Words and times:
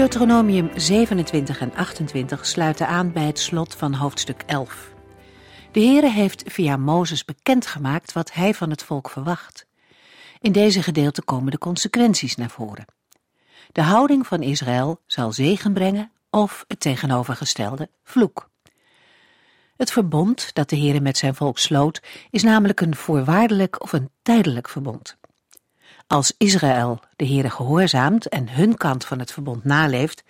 Deuteronomium 0.00 0.70
27 0.74 1.60
en 1.60 1.74
28 1.74 2.46
sluiten 2.46 2.88
aan 2.88 3.12
bij 3.12 3.24
het 3.24 3.38
slot 3.38 3.74
van 3.74 3.94
hoofdstuk 3.94 4.42
11. 4.46 4.92
De 5.72 5.80
Heere 5.80 6.10
heeft 6.10 6.42
via 6.46 6.76
Mozes 6.76 7.24
bekendgemaakt 7.24 8.12
wat 8.12 8.32
hij 8.32 8.54
van 8.54 8.70
het 8.70 8.82
volk 8.82 9.10
verwacht. 9.10 9.66
In 10.38 10.52
deze 10.52 10.82
gedeelte 10.82 11.22
komen 11.22 11.50
de 11.50 11.58
consequenties 11.58 12.36
naar 12.36 12.50
voren. 12.50 12.84
De 13.72 13.82
houding 13.82 14.26
van 14.26 14.42
Israël 14.42 15.00
zal 15.06 15.32
zegen 15.32 15.72
brengen 15.72 16.12
of 16.30 16.64
het 16.68 16.80
tegenovergestelde 16.80 17.88
vloek. 18.02 18.50
Het 19.76 19.92
verbond 19.92 20.54
dat 20.54 20.68
de 20.68 20.76
Heere 20.76 21.00
met 21.00 21.16
zijn 21.16 21.34
volk 21.34 21.58
sloot 21.58 22.02
is 22.30 22.42
namelijk 22.42 22.80
een 22.80 22.96
voorwaardelijk 22.96 23.82
of 23.82 23.92
een 23.92 24.10
tijdelijk 24.22 24.68
verbond. 24.68 25.18
Als 26.10 26.34
Israël 26.36 27.00
de 27.16 27.26
Heere 27.26 27.50
gehoorzaamt 27.50 28.28
en 28.28 28.48
hun 28.48 28.76
kant 28.76 29.04
van 29.04 29.18
het 29.18 29.32
verbond 29.32 29.64
naleeft, 29.64 30.22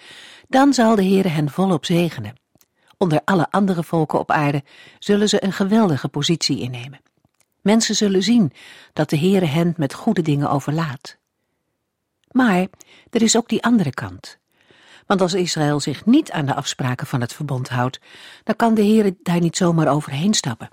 dan 0.49 0.75
zal 0.75 0.95
de 0.95 1.05
Heere 1.05 1.29
hen 1.29 1.51
volop 1.51 1.85
zegenen. 1.85 2.35
Onder 2.97 3.21
alle 3.25 3.51
andere 3.51 3.85
volken 3.85 4.19
op 4.19 4.31
aarde 4.31 4.65
zullen 4.99 5.29
ze 5.29 5.45
een 5.45 5.53
geweldige 5.53 6.09
positie 6.09 6.61
innemen. 6.61 7.01
Mensen 7.63 7.95
zullen 7.95 8.23
zien 8.23 8.53
dat 8.93 9.11
de 9.11 9.19
Heere 9.19 9.45
hen 9.45 9.75
met 9.77 9.95
goede 9.95 10.23
dingen 10.23 10.51
overlaat. 10.51 11.17
Maar 12.31 12.67
er 13.11 13.23
is 13.23 13.37
ook 13.37 13.49
die 13.49 13.63
andere 13.63 13.91
kant. 13.91 14.39
Want 15.07 15.21
als 15.21 15.35
Israël 15.35 15.81
zich 15.81 16.07
niet 16.07 16.31
aan 16.31 16.47
de 16.47 16.55
afspraken 16.55 17.07
van 17.07 17.21
het 17.21 17.33
verbond 17.33 17.69
houdt, 17.69 18.01
dan 18.45 18.57
kan 18.57 18.75
de 18.75 18.85
Heere 18.85 19.17
daar 19.23 19.41
niet 19.41 19.57
zomaar 19.57 19.89
overheen 19.89 20.35
stappen. 20.35 20.69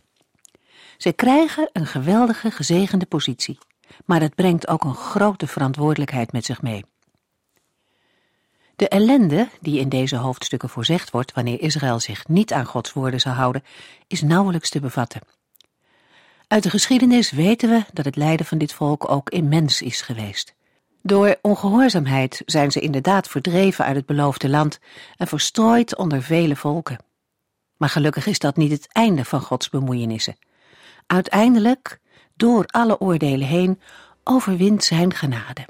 Zij 0.97 1.13
krijgen 1.13 1.69
een 1.73 1.87
geweldige 1.87 2.51
gezegende 2.51 3.05
positie 3.05 3.57
maar 4.05 4.21
het 4.21 4.35
brengt 4.35 4.67
ook 4.67 4.83
een 4.83 4.95
grote 4.95 5.47
verantwoordelijkheid 5.47 6.31
met 6.31 6.45
zich 6.45 6.61
mee. 6.61 6.85
De 8.75 8.87
ellende 8.87 9.49
die 9.61 9.79
in 9.79 9.89
deze 9.89 10.15
hoofdstukken 10.15 10.69
voorzegd 10.69 11.11
wordt 11.11 11.33
wanneer 11.33 11.61
Israël 11.61 11.99
zich 11.99 12.27
niet 12.27 12.53
aan 12.53 12.65
Gods 12.65 12.93
woorden 12.93 13.19
zal 13.19 13.33
houden, 13.33 13.63
is 14.07 14.21
nauwelijks 14.21 14.69
te 14.69 14.79
bevatten. 14.79 15.21
Uit 16.47 16.63
de 16.63 16.69
geschiedenis 16.69 17.31
weten 17.31 17.69
we 17.69 17.83
dat 17.93 18.05
het 18.05 18.15
lijden 18.15 18.45
van 18.45 18.57
dit 18.57 18.73
volk 18.73 19.09
ook 19.09 19.29
immens 19.29 19.81
is 19.81 20.01
geweest. 20.01 20.55
Door 21.01 21.37
ongehoorzaamheid 21.41 22.41
zijn 22.45 22.71
ze 22.71 22.79
inderdaad 22.79 23.27
verdreven 23.27 23.85
uit 23.85 23.95
het 23.95 24.05
beloofde 24.05 24.49
land 24.49 24.79
en 25.17 25.27
verstrooid 25.27 25.95
onder 25.95 26.23
vele 26.23 26.55
volken. 26.55 26.97
Maar 27.77 27.89
gelukkig 27.89 28.25
is 28.25 28.39
dat 28.39 28.57
niet 28.57 28.71
het 28.71 28.87
einde 28.91 29.25
van 29.25 29.41
Gods 29.41 29.69
bemoeienissen. 29.69 30.37
Uiteindelijk 31.07 31.99
door 32.37 32.65
alle 32.65 32.99
oordelen 32.99 33.47
heen, 33.47 33.81
overwint 34.23 34.83
zijn 34.83 35.13
genade. 35.13 35.67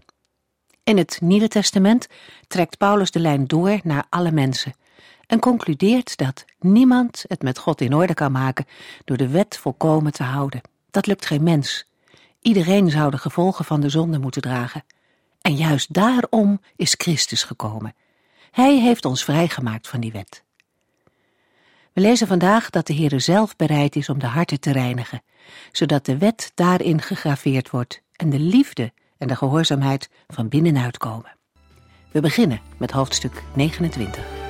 In 0.83 0.97
het 0.97 1.19
Nieuwe 1.21 1.47
Testament 1.47 2.07
trekt 2.47 2.77
Paulus 2.77 3.11
de 3.11 3.19
lijn 3.19 3.45
door 3.45 3.79
naar 3.83 4.05
alle 4.09 4.31
mensen 4.31 4.73
en 5.27 5.39
concludeert 5.39 6.17
dat 6.17 6.45
niemand 6.59 7.25
het 7.27 7.41
met 7.41 7.57
God 7.57 7.81
in 7.81 7.93
orde 7.93 8.13
kan 8.13 8.31
maken 8.31 8.65
door 9.05 9.17
de 9.17 9.27
wet 9.27 9.57
volkomen 9.57 10.11
te 10.11 10.23
houden. 10.23 10.61
Dat 10.91 11.05
lukt 11.05 11.25
geen 11.25 11.43
mens. 11.43 11.87
Iedereen 12.41 12.89
zou 12.89 13.11
de 13.11 13.17
gevolgen 13.17 13.65
van 13.65 13.81
de 13.81 13.89
zonde 13.89 14.19
moeten 14.19 14.41
dragen. 14.41 14.83
En 15.41 15.55
juist 15.55 15.93
daarom 15.93 16.61
is 16.75 16.93
Christus 16.97 17.43
gekomen. 17.43 17.95
Hij 18.51 18.79
heeft 18.79 19.05
ons 19.05 19.23
vrijgemaakt 19.23 19.87
van 19.87 19.99
die 19.99 20.11
wet. 20.11 20.43
We 21.97 22.03
lezen 22.03 22.27
vandaag 22.27 22.69
dat 22.69 22.87
de 22.87 22.95
Heere 22.95 23.19
zelf 23.19 23.55
bereid 23.55 23.95
is 23.95 24.09
om 24.09 24.19
de 24.19 24.25
harten 24.25 24.59
te 24.59 24.71
reinigen, 24.71 25.21
zodat 25.71 26.05
de 26.05 26.17
wet 26.17 26.51
daarin 26.55 27.01
gegraveerd 27.01 27.69
wordt 27.69 28.01
en 28.15 28.29
de 28.29 28.39
liefde 28.39 28.91
en 29.17 29.27
de 29.27 29.35
gehoorzaamheid 29.35 30.09
van 30.27 30.49
binnenuit 30.49 30.97
komen. 30.97 31.35
We 32.11 32.21
beginnen 32.21 32.61
met 32.77 32.91
hoofdstuk 32.91 33.43
29. 33.55 34.46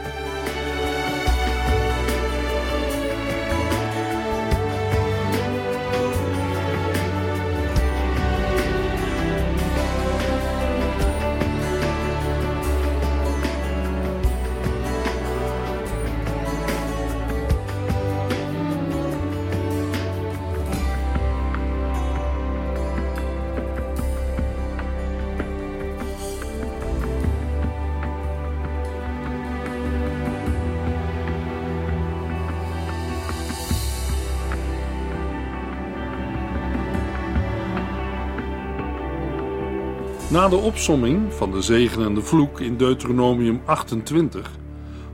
Na 40.37 40.49
de 40.49 40.55
opsomming 40.55 41.33
van 41.33 41.51
de 41.51 41.61
zegen 41.61 42.03
en 42.03 42.13
de 42.13 42.21
vloek 42.21 42.59
in 42.59 42.77
Deuteronomium 42.77 43.61
28 43.65 44.51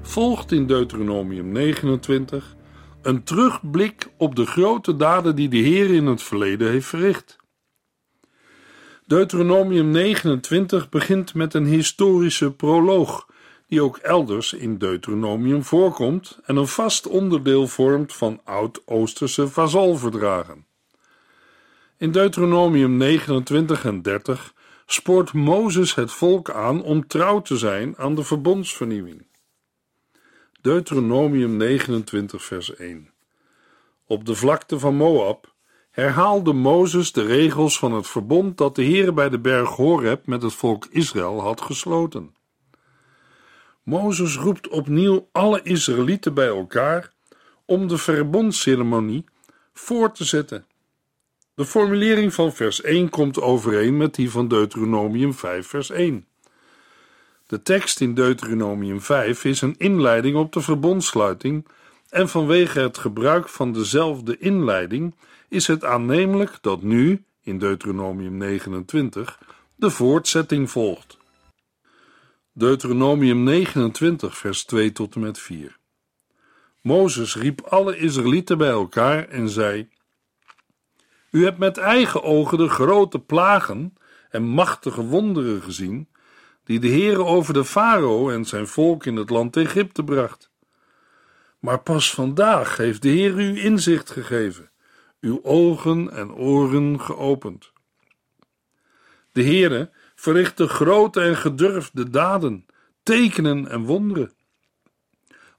volgt 0.01 0.51
in 0.51 0.67
Deuteronomium 0.67 1.51
29 1.51 2.55
een 3.01 3.23
terugblik 3.23 4.09
op 4.17 4.35
de 4.35 4.45
grote 4.45 4.95
daden 4.95 5.35
die 5.35 5.49
de 5.49 5.57
Heer 5.57 5.93
in 5.93 6.05
het 6.05 6.21
verleden 6.21 6.69
heeft 6.69 6.87
verricht. 6.87 7.37
Deuteronomium 9.05 9.91
29 9.91 10.89
begint 10.89 11.33
met 11.33 11.53
een 11.53 11.65
historische 11.65 12.51
proloog, 12.51 13.27
die 13.67 13.81
ook 13.81 13.97
elders 13.97 14.53
in 14.53 14.77
Deuteronomium 14.77 15.63
voorkomt 15.63 16.39
en 16.45 16.55
een 16.55 16.67
vast 16.67 17.07
onderdeel 17.07 17.67
vormt 17.67 18.13
van 18.13 18.41
oud-Oosterse 18.43 19.47
vazalverdragen. 19.47 20.65
In 21.97 22.11
Deuteronomium 22.11 22.97
29 22.97 23.85
en 23.85 24.01
30 24.01 24.53
spoort 24.85 25.33
Mozes 25.33 25.95
het 25.95 26.11
volk 26.11 26.49
aan 26.51 26.83
om 26.83 27.07
trouw 27.07 27.41
te 27.41 27.57
zijn 27.57 27.97
aan 27.97 28.15
de 28.15 28.23
verbondsvernieuwing. 28.23 29.25
Deuteronomium 30.61 31.57
29, 31.57 32.43
vers 32.43 32.75
1. 32.75 33.09
Op 34.05 34.25
de 34.25 34.35
vlakte 34.35 34.79
van 34.79 34.95
Moab 34.95 35.53
herhaalde 35.91 36.53
Mozes 36.53 37.11
de 37.11 37.25
regels 37.25 37.79
van 37.79 37.93
het 37.93 38.07
verbond 38.07 38.57
dat 38.57 38.75
de 38.75 38.83
Heer 38.83 39.13
bij 39.13 39.29
de 39.29 39.39
berg 39.39 39.69
Horeb 39.69 40.27
met 40.27 40.41
het 40.41 40.53
volk 40.53 40.85
Israël 40.89 41.41
had 41.41 41.61
gesloten. 41.61 42.35
Mozes 43.83 44.37
roept 44.37 44.67
opnieuw 44.67 45.27
alle 45.31 45.61
Israëlieten 45.63 46.33
bij 46.33 46.47
elkaar 46.47 47.11
om 47.65 47.87
de 47.87 47.97
verbondsceremonie 47.97 49.25
voor 49.73 50.11
te 50.11 50.23
zetten. 50.23 50.65
De 51.55 51.65
formulering 51.65 52.33
van 52.33 52.53
vers 52.53 52.81
1 52.81 53.09
komt 53.09 53.41
overeen 53.41 53.97
met 53.97 54.15
die 54.15 54.31
van 54.31 54.47
Deuteronomium 54.47 55.33
5, 55.33 55.67
vers 55.67 55.89
1. 55.89 56.25
De 57.47 57.61
tekst 57.61 58.01
in 58.01 58.13
Deuteronomium 58.13 59.01
5 59.01 59.43
is 59.43 59.61
een 59.61 59.75
inleiding 59.77 60.35
op 60.35 60.53
de 60.53 60.61
verbondsluiting 60.61 61.67
en 62.09 62.29
vanwege 62.29 62.79
het 62.79 62.97
gebruik 62.97 63.49
van 63.49 63.73
dezelfde 63.73 64.37
inleiding 64.37 65.15
is 65.49 65.67
het 65.67 65.83
aannemelijk 65.83 66.57
dat 66.61 66.81
nu, 66.81 67.23
in 67.43 67.59
Deuteronomium 67.59 68.37
29, 68.37 69.39
de 69.75 69.89
voortzetting 69.89 70.71
volgt. 70.71 71.17
Deuteronomium 72.53 73.43
29, 73.43 74.37
vers 74.37 74.63
2 74.63 74.91
tot 74.91 75.15
en 75.15 75.21
met 75.21 75.39
4. 75.39 75.77
Mozes 76.81 77.35
riep 77.35 77.61
alle 77.61 77.97
Israëlieten 77.97 78.57
bij 78.57 78.69
elkaar 78.69 79.27
en 79.27 79.49
zei: 79.49 79.87
u 81.33 81.43
hebt 81.43 81.57
met 81.57 81.77
eigen 81.77 82.23
ogen 82.23 82.57
de 82.57 82.69
grote 82.69 83.19
plagen 83.19 83.93
en 84.29 84.43
machtige 84.43 85.01
wonderen 85.01 85.61
gezien, 85.61 86.07
die 86.63 86.79
de 86.79 86.87
Heere 86.87 87.23
over 87.23 87.53
de 87.53 87.65
farao 87.65 88.29
en 88.29 88.45
zijn 88.45 88.67
volk 88.67 89.05
in 89.05 89.15
het 89.15 89.29
land 89.29 89.57
Egypte 89.57 90.03
bracht. 90.03 90.51
Maar 91.59 91.79
pas 91.79 92.13
vandaag 92.13 92.77
heeft 92.77 93.01
de 93.01 93.09
Heer 93.09 93.39
u 93.39 93.63
inzicht 93.63 94.09
gegeven, 94.09 94.71
uw 95.21 95.39
ogen 95.43 96.11
en 96.11 96.33
oren 96.33 96.99
geopend. 96.99 97.71
De 99.31 99.43
Heere 99.43 99.91
verrichtte 100.15 100.67
grote 100.67 101.21
en 101.21 101.35
gedurfde 101.35 102.09
daden, 102.09 102.65
tekenen 103.03 103.67
en 103.67 103.81
wonderen. 103.81 104.33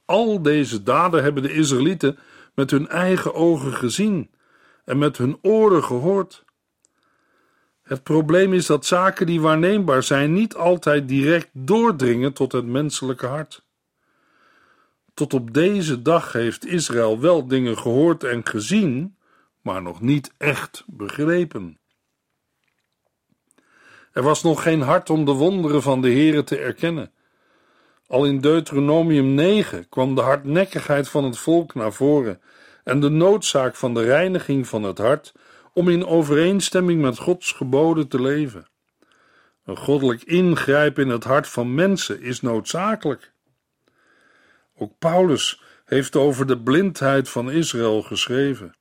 Al 0.04 0.42
deze 0.42 0.82
daden 0.82 1.22
hebben 1.22 1.42
de 1.42 1.52
Israëlieten 1.52 2.18
met 2.54 2.70
hun 2.70 2.88
eigen 2.88 3.34
ogen 3.34 3.72
gezien 3.72 4.32
en 4.84 4.98
met 4.98 5.16
hun 5.16 5.38
oren 5.42 5.84
gehoord. 5.84 6.44
Het 7.82 8.02
probleem 8.02 8.52
is 8.52 8.66
dat 8.66 8.86
zaken 8.86 9.26
die 9.26 9.40
waarneembaar 9.40 10.02
zijn 10.02 10.32
niet 10.32 10.54
altijd 10.54 11.08
direct 11.08 11.48
doordringen 11.52 12.32
tot 12.32 12.52
het 12.52 12.66
menselijke 12.66 13.26
hart. 13.26 13.64
Tot 15.14 15.34
op 15.34 15.54
deze 15.54 16.02
dag 16.02 16.32
heeft 16.32 16.66
Israël 16.66 17.20
wel 17.20 17.46
dingen 17.46 17.78
gehoord 17.78 18.24
en 18.24 18.46
gezien, 18.46 19.16
maar 19.60 19.82
nog 19.82 20.00
niet 20.00 20.34
echt 20.36 20.84
begrepen. 20.86 21.78
Er 24.12 24.22
was 24.22 24.42
nog 24.42 24.62
geen 24.62 24.80
hart 24.80 25.10
om 25.10 25.24
de 25.24 25.32
wonderen 25.32 25.82
van 25.82 26.00
de 26.00 26.12
Here 26.12 26.44
te 26.44 26.58
erkennen. 26.58 27.12
Al 28.06 28.24
in 28.24 28.40
Deuteronomium 28.40 29.34
9 29.34 29.88
kwam 29.88 30.14
de 30.14 30.20
hardnekkigheid 30.20 31.08
van 31.08 31.24
het 31.24 31.38
volk 31.38 31.74
naar 31.74 31.92
voren 31.92 32.40
en 32.84 33.00
de 33.00 33.08
noodzaak 33.08 33.74
van 33.74 33.94
de 33.94 34.02
reiniging 34.02 34.66
van 34.66 34.82
het 34.82 34.98
hart 34.98 35.32
om 35.72 35.88
in 35.88 36.06
overeenstemming 36.06 37.00
met 37.00 37.18
Gods 37.18 37.52
geboden 37.52 38.08
te 38.08 38.20
leven. 38.20 38.66
Een 39.64 39.76
goddelijk 39.76 40.22
ingrijpen 40.22 41.02
in 41.04 41.08
het 41.10 41.24
hart 41.24 41.48
van 41.48 41.74
mensen 41.74 42.20
is 42.20 42.40
noodzakelijk. 42.40 43.32
Ook 44.76 44.98
Paulus 44.98 45.62
heeft 45.84 46.16
over 46.16 46.46
de 46.46 46.58
blindheid 46.58 47.28
van 47.28 47.50
Israël 47.50 48.02
geschreven. 48.02 48.76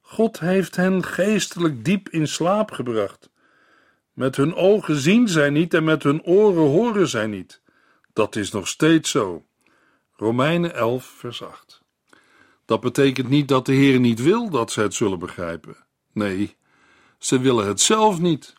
God 0.00 0.40
heeft 0.40 0.76
hen 0.76 1.04
geestelijk 1.04 1.84
diep 1.84 2.08
in 2.08 2.28
slaap 2.28 2.70
gebracht. 2.70 3.30
Met 4.12 4.36
hun 4.36 4.54
ogen 4.54 4.96
zien 4.96 5.28
zij 5.28 5.50
niet 5.50 5.74
en 5.74 5.84
met 5.84 6.02
hun 6.02 6.22
oren 6.22 6.68
horen 6.70 7.08
zij 7.08 7.26
niet. 7.26 7.62
Dat 8.12 8.36
is 8.36 8.50
nog 8.50 8.68
steeds 8.68 9.10
zo. 9.10 9.46
Romeinen 10.16 10.74
11, 10.74 11.04
vers 11.04 11.42
8. 11.42 11.83
Dat 12.64 12.80
betekent 12.80 13.28
niet 13.28 13.48
dat 13.48 13.66
de 13.66 13.72
Heer 13.72 14.00
niet 14.00 14.22
wil 14.22 14.50
dat 14.50 14.72
zij 14.72 14.82
het 14.82 14.94
zullen 14.94 15.18
begrijpen. 15.18 15.76
Nee, 16.12 16.56
ze 17.18 17.38
willen 17.38 17.66
het 17.66 17.80
zelf 17.80 18.18
niet. 18.18 18.54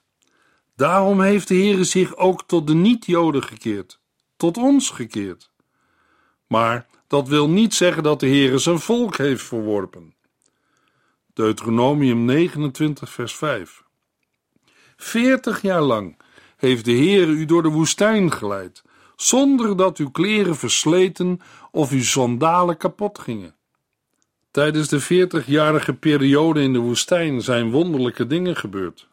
Daarom 0.75 1.21
heeft 1.21 1.47
de 1.47 1.55
Heer 1.55 1.85
zich 1.85 2.15
ook 2.15 2.43
tot 2.47 2.67
de 2.67 2.73
niet-Joden 2.73 3.43
gekeerd, 3.43 3.99
tot 4.37 4.57
ons 4.57 4.89
gekeerd. 4.89 5.51
Maar 6.47 6.87
dat 7.07 7.27
wil 7.27 7.49
niet 7.49 7.73
zeggen 7.73 8.03
dat 8.03 8.19
de 8.19 8.27
Heer 8.27 8.59
zijn 8.59 8.79
volk 8.79 9.17
heeft 9.17 9.43
verworpen. 9.43 10.13
Deuteronomium 11.33 12.25
29, 12.25 13.09
vers 13.09 13.35
5. 13.35 13.83
Veertig 14.97 15.61
jaar 15.61 15.81
lang 15.81 16.17
heeft 16.57 16.85
de 16.85 16.91
Heer 16.91 17.27
u 17.27 17.45
door 17.45 17.63
de 17.63 17.69
woestijn 17.69 18.31
geleid, 18.31 18.83
zonder 19.15 19.77
dat 19.77 19.97
uw 19.97 20.09
kleren 20.09 20.55
versleten 20.55 21.41
of 21.71 21.91
uw 21.91 22.03
sandalen 22.03 22.77
kapot 22.77 23.19
gingen. 23.19 23.55
Tijdens 24.55 24.87
de 24.87 24.99
veertigjarige 24.99 25.93
periode 25.93 26.61
in 26.61 26.73
de 26.73 26.79
woestijn 26.79 27.41
zijn 27.41 27.71
wonderlijke 27.71 28.27
dingen 28.27 28.55
gebeurd. 28.55 29.07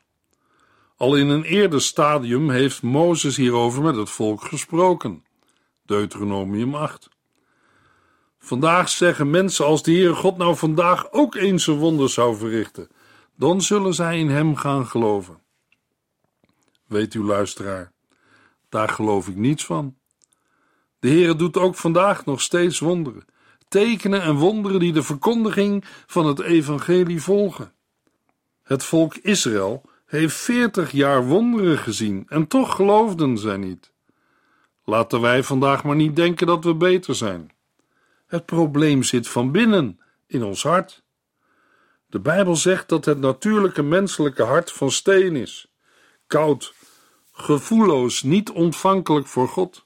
Al 0.97 1.17
in 1.17 1.29
een 1.29 1.45
eerder 1.45 1.83
stadium 1.83 2.51
heeft 2.51 2.83
Mozes 2.83 3.37
hierover 3.37 3.83
met 3.83 3.97
het 3.97 4.11
volk 4.11 4.43
gesproken. 4.43 5.25
Deuteronomium 5.87 6.75
8. 6.75 7.09
Vandaag 8.39 8.89
zeggen 8.89 9.31
mensen 9.31 9.65
als 9.65 9.83
de 9.83 9.93
Heere 9.93 10.15
God 10.15 10.37
nou 10.37 10.57
vandaag 10.57 11.13
ook 11.13 11.35
eens 11.35 11.67
een 11.67 11.79
wonder 11.79 12.11
zou 12.11 12.37
verrichten, 12.37 12.89
dan 13.37 13.63
zullen 13.63 13.95
zij 13.95 14.19
in 14.19 14.29
hem 14.29 14.57
gaan 14.57 14.87
geloven. 14.87 15.41
Weet 16.87 17.15
u 17.15 17.25
luisteraar, 17.25 17.93
daar 18.69 18.89
geloof 18.89 19.29
ik 19.29 19.37
niets 19.37 19.65
van. 19.65 19.97
De 20.99 21.09
Heere 21.09 21.37
doet 21.37 21.57
ook 21.57 21.75
vandaag 21.75 22.25
nog 22.25 22.41
steeds 22.41 22.79
wonderen, 22.79 23.25
tekenen 23.73 24.23
en 24.23 24.35
wonderen 24.35 24.81
die 24.81 24.93
de 24.93 25.03
verkondiging 25.03 25.85
van 26.07 26.27
het 26.27 26.41
evangelie 26.41 27.23
volgen. 27.23 27.73
Het 28.63 28.85
volk 28.85 29.17
Israël 29.17 29.83
heeft 30.07 30.37
veertig 30.37 30.91
jaar 30.91 31.27
wonderen 31.27 31.79
gezien 31.79 32.25
en 32.29 32.47
toch 32.47 32.75
geloofden 32.75 33.39
zij 33.39 33.57
niet. 33.57 33.93
Laten 34.85 35.21
wij 35.21 35.43
vandaag 35.43 35.85
maar 35.85 35.97
niet 35.97 36.17
denken 36.17 36.47
dat 36.47 36.65
we 36.65 36.75
beter 36.75 37.15
zijn. 37.15 37.51
Het 38.27 38.47
probleem 38.47 39.03
zit 39.03 39.29
van 39.29 39.51
binnen, 39.53 40.01
in 40.27 40.43
ons 40.43 40.63
hart. 40.63 41.03
De 42.07 42.21
Bijbel 42.21 42.57
zegt 42.57 42.89
dat 42.89 43.05
het 43.05 43.19
natuurlijke 43.19 43.83
menselijke 43.83 44.43
hart 44.43 44.73
van 44.73 44.91
steen 44.91 45.37
is, 45.37 45.73
koud, 46.27 46.75
gevoelloos, 47.33 48.23
niet 48.23 48.51
ontvankelijk 48.51 49.27
voor 49.27 49.49
God. 49.49 49.83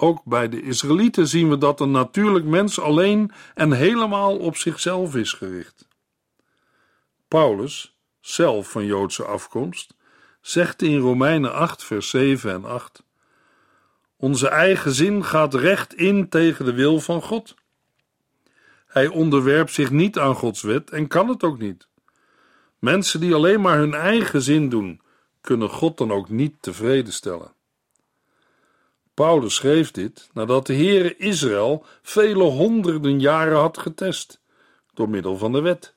Ook 0.00 0.24
bij 0.24 0.48
de 0.48 0.62
Israëlieten 0.62 1.28
zien 1.28 1.48
we 1.48 1.58
dat 1.58 1.80
een 1.80 1.90
natuurlijk 1.90 2.44
mens 2.44 2.80
alleen 2.80 3.32
en 3.54 3.72
helemaal 3.72 4.36
op 4.36 4.56
zichzelf 4.56 5.16
is 5.16 5.32
gericht. 5.32 5.88
Paulus, 7.28 7.96
zelf 8.20 8.70
van 8.70 8.84
Joodse 8.84 9.24
afkomst, 9.24 9.94
zegt 10.40 10.82
in 10.82 10.98
Romeinen 10.98 11.52
8, 11.52 11.84
vers 11.84 12.10
7 12.10 12.52
en 12.52 12.64
8: 12.64 13.02
Onze 14.16 14.48
eigen 14.48 14.92
zin 14.92 15.24
gaat 15.24 15.54
recht 15.54 15.94
in 15.94 16.28
tegen 16.28 16.64
de 16.64 16.72
wil 16.72 17.00
van 17.00 17.22
God. 17.22 17.54
Hij 18.86 19.06
onderwerpt 19.06 19.72
zich 19.72 19.90
niet 19.90 20.18
aan 20.18 20.34
Gods 20.34 20.62
wet 20.62 20.90
en 20.90 21.06
kan 21.06 21.28
het 21.28 21.42
ook 21.42 21.58
niet. 21.58 21.88
Mensen 22.78 23.20
die 23.20 23.34
alleen 23.34 23.60
maar 23.60 23.76
hun 23.76 23.94
eigen 23.94 24.42
zin 24.42 24.68
doen, 24.68 25.00
kunnen 25.40 25.68
God 25.68 25.98
dan 25.98 26.12
ook 26.12 26.28
niet 26.28 26.54
tevreden 26.60 27.12
stellen. 27.12 27.56
Paulus 29.18 29.54
schreef 29.54 29.90
dit 29.90 30.28
nadat 30.32 30.66
de 30.66 30.74
Heere 30.74 31.16
Israël 31.16 31.84
vele 32.02 32.42
honderden 32.42 33.20
jaren 33.20 33.56
had 33.56 33.78
getest 33.78 34.40
door 34.94 35.08
middel 35.08 35.36
van 35.36 35.52
de 35.52 35.60
wet. 35.60 35.94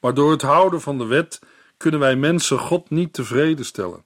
Maar 0.00 0.14
door 0.14 0.30
het 0.30 0.42
houden 0.42 0.80
van 0.80 0.98
de 0.98 1.06
wet 1.06 1.40
kunnen 1.76 2.00
wij 2.00 2.16
mensen 2.16 2.58
God 2.58 2.90
niet 2.90 3.12
tevreden 3.12 3.64
stellen. 3.64 4.04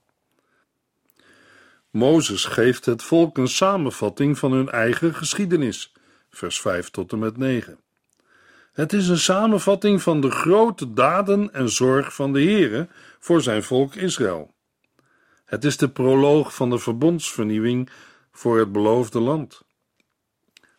Mozes 1.91 2.45
geeft 2.45 2.85
het 2.85 3.03
volk 3.03 3.39
een 3.39 3.49
samenvatting 3.49 4.39
van 4.39 4.53
hun 4.53 4.69
eigen 4.69 5.15
geschiedenis, 5.15 5.93
vers 6.31 6.61
5 6.61 6.91
tot 6.91 7.13
en 7.13 7.19
met 7.19 7.37
9. 7.37 7.79
Het 8.73 8.93
is 8.93 9.09
een 9.09 9.19
samenvatting 9.19 10.03
van 10.03 10.21
de 10.21 10.31
grote 10.31 10.93
daden 10.93 11.53
en 11.53 11.69
zorg 11.69 12.15
van 12.15 12.33
de 12.33 12.43
Heere 12.43 12.89
voor 13.19 13.41
zijn 13.41 13.63
volk 13.63 13.95
Israël. 13.95 14.57
Het 15.49 15.65
is 15.65 15.77
de 15.77 15.89
proloog 15.89 16.55
van 16.55 16.71
de 16.71 16.79
verbondsvernieuwing 16.79 17.91
voor 18.33 18.59
het 18.59 18.73
beloofde 18.73 19.21
land. 19.21 19.63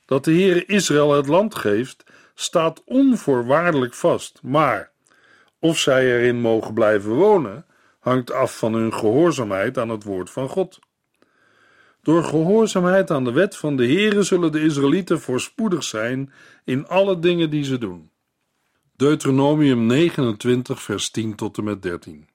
Dat 0.06 0.24
de 0.24 0.32
Heere 0.32 0.66
Israël 0.66 1.14
het 1.14 1.28
land 1.28 1.56
geeft, 1.56 2.04
staat 2.36 2.84
onvoorwaardelijk 2.86 3.94
vast, 3.94 4.40
maar 4.44 4.92
of 5.60 5.78
zij 5.78 6.06
erin 6.06 6.42
mogen 6.42 6.74
blijven 6.74 7.12
wonen, 7.12 7.66
hangt 8.00 8.32
af 8.32 8.58
van 8.58 8.74
hun 8.74 8.94
gehoorzaamheid 8.94 9.78
aan 9.78 9.90
het 9.90 10.04
woord 10.04 10.30
van 10.30 10.50
God. 10.50 10.80
Door 12.02 12.24
gehoorzaamheid 12.24 13.12
aan 13.12 13.24
de 13.24 13.32
wet 13.32 13.56
van 13.56 13.76
de 13.76 13.86
Heere 13.86 14.24
zullen 14.24 14.52
de 14.52 14.62
Israëlieten 14.62 15.20
voorspoedig 15.20 15.84
zijn 15.84 16.34
in 16.64 16.88
alle 16.88 17.20
dingen 17.20 17.50
die 17.50 17.64
ze 17.64 17.78
doen. 17.78 18.12
Deuteronomium 18.96 19.86
29, 19.86 20.82
vers 20.82 21.10
10 21.10 21.36
tot 21.36 21.58
en 21.58 21.64
met 21.64 21.82
13. 21.82 22.28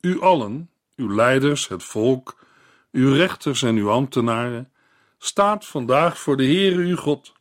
U 0.00 0.20
allen, 0.20 0.68
uw 0.96 1.14
leiders, 1.14 1.68
het 1.68 1.84
volk, 1.84 2.44
uw 2.92 3.12
rechters 3.12 3.62
en 3.62 3.76
uw 3.76 3.90
ambtenaren, 3.90 4.72
staat 5.18 5.66
vandaag 5.66 6.18
voor 6.18 6.36
de 6.36 6.44
Heere 6.44 6.76
uw 6.76 6.96
God, 6.96 7.32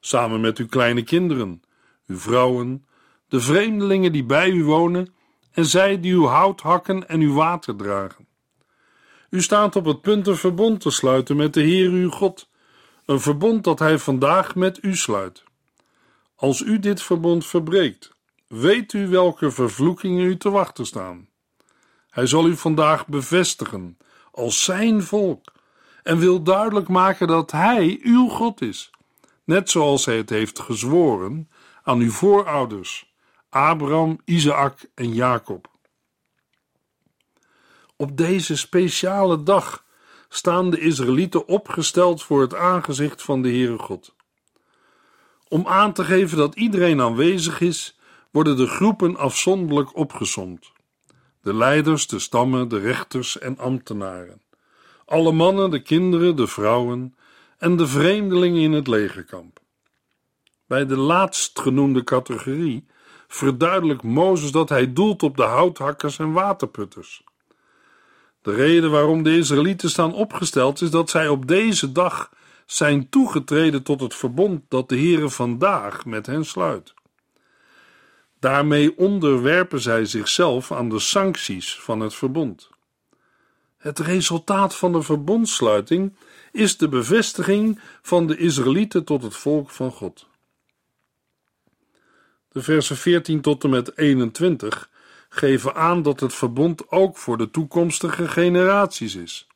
samen 0.00 0.40
met 0.40 0.58
uw 0.58 0.66
kleine 0.66 1.02
kinderen, 1.02 1.62
uw 2.06 2.18
vrouwen, 2.18 2.86
de 3.28 3.40
vreemdelingen 3.40 4.12
die 4.12 4.24
bij 4.24 4.50
u 4.50 4.64
wonen 4.64 5.14
en 5.52 5.64
zij 5.64 6.00
die 6.00 6.12
uw 6.12 6.26
hout 6.26 6.60
hakken 6.60 7.08
en 7.08 7.20
uw 7.20 7.34
water 7.34 7.76
dragen. 7.76 8.26
U 9.30 9.42
staat 9.42 9.76
op 9.76 9.84
het 9.84 10.00
punt 10.00 10.26
een 10.26 10.36
verbond 10.36 10.80
te 10.80 10.90
sluiten 10.90 11.36
met 11.36 11.54
de 11.54 11.62
Heer 11.62 11.90
uw 11.90 12.10
God, 12.10 12.48
een 13.04 13.20
verbond 13.20 13.64
dat 13.64 13.78
Hij 13.78 13.98
vandaag 13.98 14.54
met 14.54 14.78
u 14.82 14.96
sluit. 14.96 15.44
Als 16.36 16.60
u 16.60 16.78
dit 16.78 17.02
verbond 17.02 17.46
verbreekt, 17.46 18.12
weet 18.46 18.92
u 18.92 19.08
welke 19.08 19.50
vervloekingen 19.50 20.24
u 20.24 20.36
te 20.36 20.50
wachten 20.50 20.86
staan. 20.86 21.28
Hij 22.12 22.26
zal 22.26 22.46
u 22.46 22.56
vandaag 22.56 23.06
bevestigen 23.06 23.98
als 24.30 24.64
zijn 24.64 25.02
volk 25.02 25.52
en 26.02 26.18
wil 26.18 26.42
duidelijk 26.42 26.88
maken 26.88 27.26
dat 27.26 27.50
Hij 27.50 28.00
uw 28.02 28.28
God 28.28 28.60
is, 28.60 28.90
net 29.44 29.70
zoals 29.70 30.04
Hij 30.04 30.16
het 30.16 30.30
heeft 30.30 30.58
gezworen 30.58 31.48
aan 31.82 31.98
uw 31.98 32.10
voorouders, 32.10 33.14
Abraham, 33.48 34.20
Isaac 34.24 34.78
en 34.94 35.14
Jacob. 35.14 35.70
Op 37.96 38.16
deze 38.16 38.56
speciale 38.56 39.42
dag 39.42 39.84
staan 40.28 40.70
de 40.70 40.80
Israëlieten 40.80 41.46
opgesteld 41.48 42.22
voor 42.22 42.40
het 42.40 42.54
aangezicht 42.54 43.22
van 43.22 43.42
de 43.42 43.48
Heere 43.48 43.78
God. 43.78 44.14
Om 45.48 45.66
aan 45.66 45.92
te 45.92 46.04
geven 46.04 46.36
dat 46.38 46.54
iedereen 46.54 47.00
aanwezig 47.00 47.60
is, 47.60 47.98
worden 48.30 48.56
de 48.56 48.66
groepen 48.66 49.16
afzonderlijk 49.16 49.96
opgesomd. 49.96 50.71
De 51.42 51.54
leiders, 51.54 52.06
de 52.06 52.18
stammen, 52.18 52.68
de 52.68 52.78
rechters 52.78 53.38
en 53.38 53.58
ambtenaren. 53.58 54.42
Alle 55.04 55.32
mannen, 55.32 55.70
de 55.70 55.82
kinderen, 55.82 56.36
de 56.36 56.46
vrouwen 56.46 57.14
en 57.58 57.76
de 57.76 57.86
vreemdelingen 57.86 58.62
in 58.62 58.72
het 58.72 58.86
legerkamp. 58.86 59.60
Bij 60.66 60.86
de 60.86 60.96
laatstgenoemde 60.96 62.04
categorie 62.04 62.86
verduidelijkt 63.28 64.02
Mozes 64.02 64.50
dat 64.50 64.68
hij 64.68 64.92
doelt 64.92 65.22
op 65.22 65.36
de 65.36 65.42
houthakkers 65.42 66.18
en 66.18 66.32
waterputters. 66.32 67.24
De 68.42 68.54
reden 68.54 68.90
waarom 68.90 69.22
de 69.22 69.36
Israëlieten 69.36 69.90
staan 69.90 70.14
opgesteld 70.14 70.80
is 70.80 70.90
dat 70.90 71.10
zij 71.10 71.28
op 71.28 71.46
deze 71.46 71.92
dag 71.92 72.30
zijn 72.66 73.08
toegetreden 73.08 73.82
tot 73.82 74.00
het 74.00 74.14
verbond 74.14 74.62
dat 74.68 74.88
de 74.88 74.96
Heere 74.96 75.30
vandaag 75.30 76.04
met 76.04 76.26
hen 76.26 76.44
sluit. 76.44 76.94
Daarmee 78.42 78.98
onderwerpen 78.98 79.80
zij 79.80 80.04
zichzelf 80.04 80.72
aan 80.72 80.88
de 80.88 80.98
sancties 80.98 81.80
van 81.80 82.00
het 82.00 82.14
verbond. 82.14 82.70
Het 83.78 83.98
resultaat 83.98 84.76
van 84.76 84.92
de 84.92 85.02
verbondsluiting 85.02 86.16
is 86.52 86.76
de 86.76 86.88
bevestiging 86.88 87.80
van 88.02 88.26
de 88.26 88.36
Israëlieten 88.36 89.04
tot 89.04 89.22
het 89.22 89.36
volk 89.36 89.70
van 89.70 89.90
God. 89.90 90.26
De 92.48 92.62
versen 92.62 92.96
14 92.96 93.40
tot 93.40 93.64
en 93.64 93.70
met 93.70 93.98
21 93.98 94.90
geven 95.28 95.74
aan 95.74 96.02
dat 96.02 96.20
het 96.20 96.34
verbond 96.34 96.90
ook 96.90 97.16
voor 97.16 97.38
de 97.38 97.50
toekomstige 97.50 98.28
generaties 98.28 99.14
is. 99.14 99.46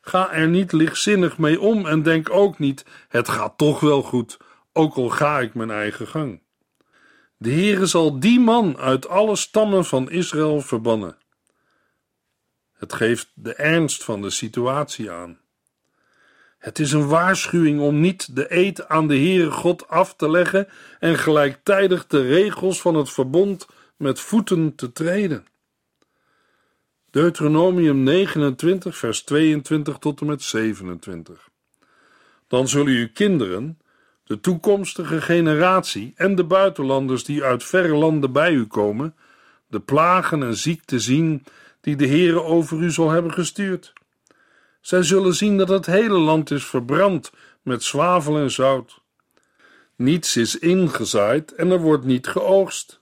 Ga 0.00 0.32
er 0.32 0.48
niet 0.48 0.72
lichtzinnig 0.72 1.38
mee 1.38 1.60
om 1.60 1.86
en 1.86 2.02
denk 2.02 2.30
ook 2.30 2.58
niet: 2.58 2.84
het 3.08 3.28
gaat 3.28 3.58
toch 3.58 3.80
wel 3.80 4.02
goed, 4.02 4.36
ook 4.72 4.94
al 4.94 5.08
ga 5.08 5.40
ik 5.40 5.54
mijn 5.54 5.70
eigen 5.70 6.06
gang. 6.06 6.44
De 7.36 7.50
Heere 7.50 7.86
zal 7.86 8.20
die 8.20 8.40
man 8.40 8.76
uit 8.78 9.08
alle 9.08 9.36
stammen 9.36 9.84
van 9.84 10.10
Israël 10.10 10.60
verbannen. 10.60 11.16
Het 12.72 12.92
geeft 12.92 13.32
de 13.34 13.54
ernst 13.54 14.04
van 14.04 14.22
de 14.22 14.30
situatie 14.30 15.10
aan. 15.10 15.38
Het 16.58 16.78
is 16.78 16.92
een 16.92 17.08
waarschuwing 17.08 17.80
om 17.80 18.00
niet 18.00 18.36
de 18.36 18.54
eed 18.54 18.88
aan 18.88 19.08
de 19.08 19.16
Heere 19.16 19.50
God 19.50 19.88
af 19.88 20.14
te 20.14 20.30
leggen 20.30 20.68
en 20.98 21.18
gelijktijdig 21.18 22.06
de 22.06 22.22
regels 22.22 22.80
van 22.80 22.94
het 22.94 23.10
verbond 23.10 23.66
met 23.96 24.20
voeten 24.20 24.74
te 24.74 24.92
treden. 24.92 25.46
Deuteronomium 27.10 28.02
29, 28.02 28.96
vers 28.96 29.22
22 29.22 29.98
tot 29.98 30.20
en 30.20 30.26
met 30.26 30.42
27. 30.42 31.48
Dan 32.48 32.68
zullen 32.68 32.92
uw 32.92 33.08
kinderen, 33.12 33.78
de 34.26 34.40
toekomstige 34.40 35.20
generatie 35.20 36.12
en 36.16 36.34
de 36.34 36.44
buitenlanders 36.44 37.24
die 37.24 37.42
uit 37.42 37.64
verre 37.64 37.94
landen 37.94 38.32
bij 38.32 38.52
u 38.52 38.66
komen, 38.66 39.14
de 39.68 39.80
plagen 39.80 40.42
en 40.42 40.56
ziekten 40.56 41.00
zien 41.00 41.44
die 41.80 41.96
de 41.96 42.06
Heere 42.06 42.42
over 42.42 42.82
u 42.82 42.90
zal 42.90 43.10
hebben 43.10 43.32
gestuurd. 43.32 43.92
Zij 44.80 45.02
zullen 45.02 45.34
zien 45.34 45.56
dat 45.56 45.68
het 45.68 45.86
hele 45.86 46.18
land 46.18 46.50
is 46.50 46.64
verbrand 46.64 47.32
met 47.62 47.82
zwavel 47.82 48.38
en 48.38 48.50
zout. 48.50 49.00
Niets 49.96 50.36
is 50.36 50.58
ingezaaid 50.58 51.54
en 51.54 51.70
er 51.70 51.80
wordt 51.80 52.04
niet 52.04 52.26
geoogst. 52.26 53.00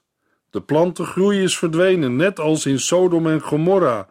De 0.50 0.60
plantengroei 0.60 1.42
is 1.42 1.58
verdwenen, 1.58 2.16
net 2.16 2.40
als 2.40 2.66
in 2.66 2.80
Sodom 2.80 3.26
en 3.26 3.40
Gomorra 3.40 4.08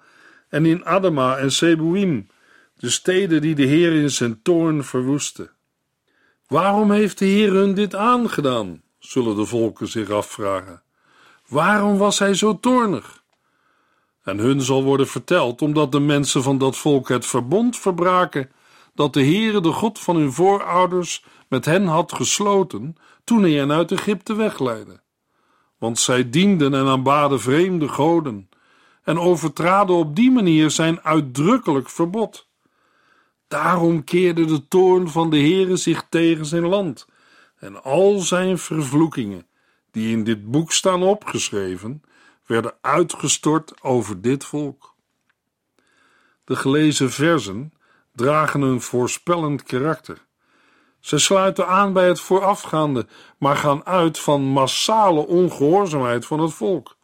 en 0.49 0.65
in 0.65 0.85
Adama 0.85 1.37
en 1.37 1.51
Sebuim, 1.51 2.27
de 2.75 2.89
steden 2.89 3.41
die 3.41 3.55
de 3.55 3.65
Heer 3.65 3.91
in 3.91 4.11
zijn 4.11 4.41
toorn 4.41 4.83
verwoestte. 4.83 5.52
Waarom 6.47 6.91
heeft 6.91 7.19
de 7.19 7.25
Heer 7.25 7.51
hun 7.51 7.73
dit 7.73 7.95
aangedaan? 7.95 8.81
zullen 9.05 9.35
de 9.35 9.45
volken 9.45 9.87
zich 9.87 10.09
afvragen. 10.09 10.81
Waarom 11.47 11.97
was 11.97 12.19
hij 12.19 12.33
zo 12.33 12.59
toornig? 12.59 13.23
En 14.23 14.37
hun 14.37 14.61
zal 14.61 14.83
worden 14.83 15.07
verteld 15.07 15.61
omdat 15.61 15.91
de 15.91 15.99
mensen 15.99 16.43
van 16.43 16.57
dat 16.57 16.77
volk 16.77 17.09
het 17.09 17.25
verbond 17.25 17.79
verbraken 17.79 18.51
dat 18.93 19.13
de 19.13 19.23
Heere, 19.23 19.61
de 19.61 19.71
God 19.71 19.99
van 19.99 20.15
hun 20.15 20.33
voorouders, 20.33 21.25
met 21.47 21.65
hen 21.65 21.85
had 21.85 22.13
gesloten 22.13 22.95
toen 23.23 23.41
hij 23.41 23.51
hen 23.51 23.71
uit 23.71 23.91
Egypte 23.91 24.35
wegleidde. 24.35 25.01
Want 25.77 25.99
zij 25.99 26.29
dienden 26.29 26.73
en 26.73 26.85
aanbaden 26.85 27.41
vreemde 27.41 27.87
goden 27.87 28.49
en 29.03 29.19
overtraden 29.19 29.95
op 29.95 30.15
die 30.15 30.31
manier 30.31 30.71
zijn 30.71 31.01
uitdrukkelijk 31.01 31.89
verbod. 31.89 32.47
Daarom 33.53 34.03
keerde 34.03 34.45
de 34.45 34.67
toorn 34.67 35.09
van 35.09 35.29
de 35.29 35.37
Heere 35.37 35.75
zich 35.75 36.05
tegen 36.09 36.45
zijn 36.45 36.67
land 36.67 37.07
en 37.55 37.83
al 37.83 38.19
zijn 38.19 38.57
vervloekingen, 38.57 39.47
die 39.91 40.11
in 40.11 40.23
dit 40.23 40.51
boek 40.51 40.71
staan 40.71 41.03
opgeschreven, 41.03 42.01
werden 42.45 42.73
uitgestort 42.81 43.83
over 43.83 44.21
dit 44.21 44.45
volk. 44.45 44.95
De 46.43 46.55
gelezen 46.55 47.11
versen 47.11 47.73
dragen 48.13 48.61
een 48.61 48.81
voorspellend 48.81 49.63
karakter. 49.63 50.25
Ze 50.99 51.17
sluiten 51.17 51.67
aan 51.67 51.93
bij 51.93 52.07
het 52.07 52.19
voorafgaande, 52.19 53.07
maar 53.37 53.55
gaan 53.55 53.85
uit 53.85 54.19
van 54.19 54.41
massale 54.41 55.27
ongehoorzaamheid 55.27 56.25
van 56.25 56.39
het 56.39 56.53
volk, 56.53 56.97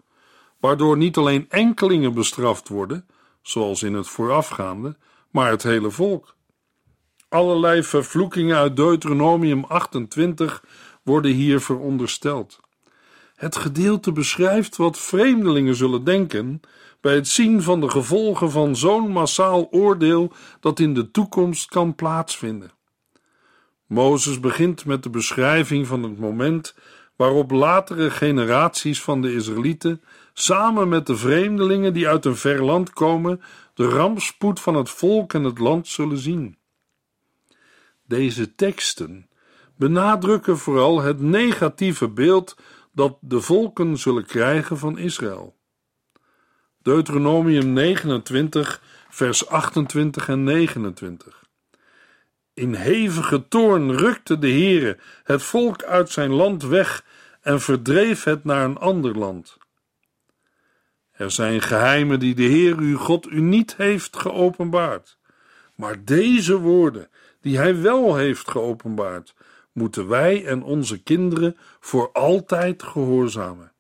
waardoor 0.59 0.97
niet 0.97 1.17
alleen 1.17 1.45
enkelingen 1.49 2.13
bestraft 2.13 2.67
worden, 2.67 3.07
zoals 3.41 3.83
in 3.83 3.93
het 3.93 4.07
voorafgaande, 4.07 4.97
maar 5.29 5.49
het 5.49 5.63
hele 5.63 5.91
volk. 5.91 6.37
Allerlei 7.29 7.83
vervloekingen 7.83 8.57
uit 8.57 8.75
Deuteronomium 8.75 9.63
28 9.63 10.63
worden 11.03 11.31
hier 11.31 11.61
verondersteld. 11.61 12.59
Het 13.35 13.55
gedeelte 13.55 14.11
beschrijft 14.11 14.77
wat 14.77 14.99
vreemdelingen 14.99 15.75
zullen 15.75 16.03
denken 16.03 16.61
bij 17.01 17.15
het 17.15 17.27
zien 17.27 17.61
van 17.61 17.81
de 17.81 17.89
gevolgen 17.89 18.51
van 18.51 18.75
zo'n 18.75 19.11
massaal 19.11 19.67
oordeel 19.71 20.31
dat 20.59 20.79
in 20.79 20.93
de 20.93 21.11
toekomst 21.11 21.69
kan 21.69 21.95
plaatsvinden. 21.95 22.71
Mozes 23.85 24.39
begint 24.39 24.85
met 24.85 25.03
de 25.03 25.09
beschrijving 25.09 25.87
van 25.87 26.03
het 26.03 26.19
moment 26.19 26.75
waarop 27.15 27.51
latere 27.51 28.11
generaties 28.11 29.01
van 29.01 29.21
de 29.21 29.33
Israëlieten 29.33 30.01
samen 30.33 30.89
met 30.89 31.05
de 31.05 31.15
vreemdelingen 31.15 31.93
die 31.93 32.07
uit 32.07 32.25
een 32.25 32.35
ver 32.35 32.63
land 32.63 32.89
komen, 32.89 33.41
de 33.73 33.85
rampspoed 33.85 34.59
van 34.59 34.75
het 34.75 34.89
volk 34.89 35.33
en 35.33 35.43
het 35.43 35.59
land 35.59 35.87
zullen 35.87 36.17
zien. 36.17 36.58
Deze 38.09 38.55
teksten 38.55 39.29
benadrukken 39.75 40.57
vooral 40.57 41.01
het 41.01 41.19
negatieve 41.19 42.07
beeld 42.07 42.55
dat 42.91 43.17
de 43.21 43.41
volken 43.41 43.97
zullen 43.97 44.25
krijgen 44.25 44.77
van 44.77 44.97
Israël. 44.97 45.55
Deuteronomium 46.81 47.73
29, 47.73 48.81
vers 49.09 49.47
28 49.47 50.27
en 50.27 50.43
29. 50.43 51.43
In 52.53 52.73
hevige 52.73 53.47
toorn 53.47 53.97
rukte 53.97 54.39
de 54.39 54.49
Heere 54.49 54.97
het 55.23 55.43
volk 55.43 55.83
uit 55.83 56.09
zijn 56.09 56.31
land 56.31 56.63
weg 56.63 57.05
en 57.41 57.61
verdreef 57.61 58.23
het 58.23 58.43
naar 58.43 58.65
een 58.65 58.77
ander 58.77 59.17
land. 59.17 59.57
Er 61.11 61.31
zijn 61.31 61.61
geheimen 61.61 62.19
die 62.19 62.35
de 62.35 62.43
Heer 62.43 62.77
uw 62.77 62.97
God 62.97 63.27
u 63.27 63.41
niet 63.41 63.75
heeft 63.75 64.17
geopenbaard, 64.17 65.17
maar 65.75 66.03
deze 66.03 66.57
woorden 66.57 67.09
die 67.41 67.57
hij 67.57 67.81
wel 67.81 68.15
heeft 68.15 68.49
geopenbaard, 68.49 69.35
moeten 69.71 70.07
wij 70.07 70.45
en 70.45 70.63
onze 70.63 71.03
kinderen 71.03 71.57
voor 71.79 72.11
altijd 72.11 72.83
gehoorzamen. 72.83 73.71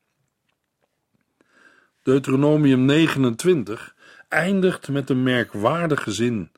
Deuteronomium 2.03 2.85
29 2.85 3.95
eindigt 4.27 4.89
met 4.89 5.09
een 5.09 5.23
merkwaardige 5.23 6.11
zin, 6.11 6.51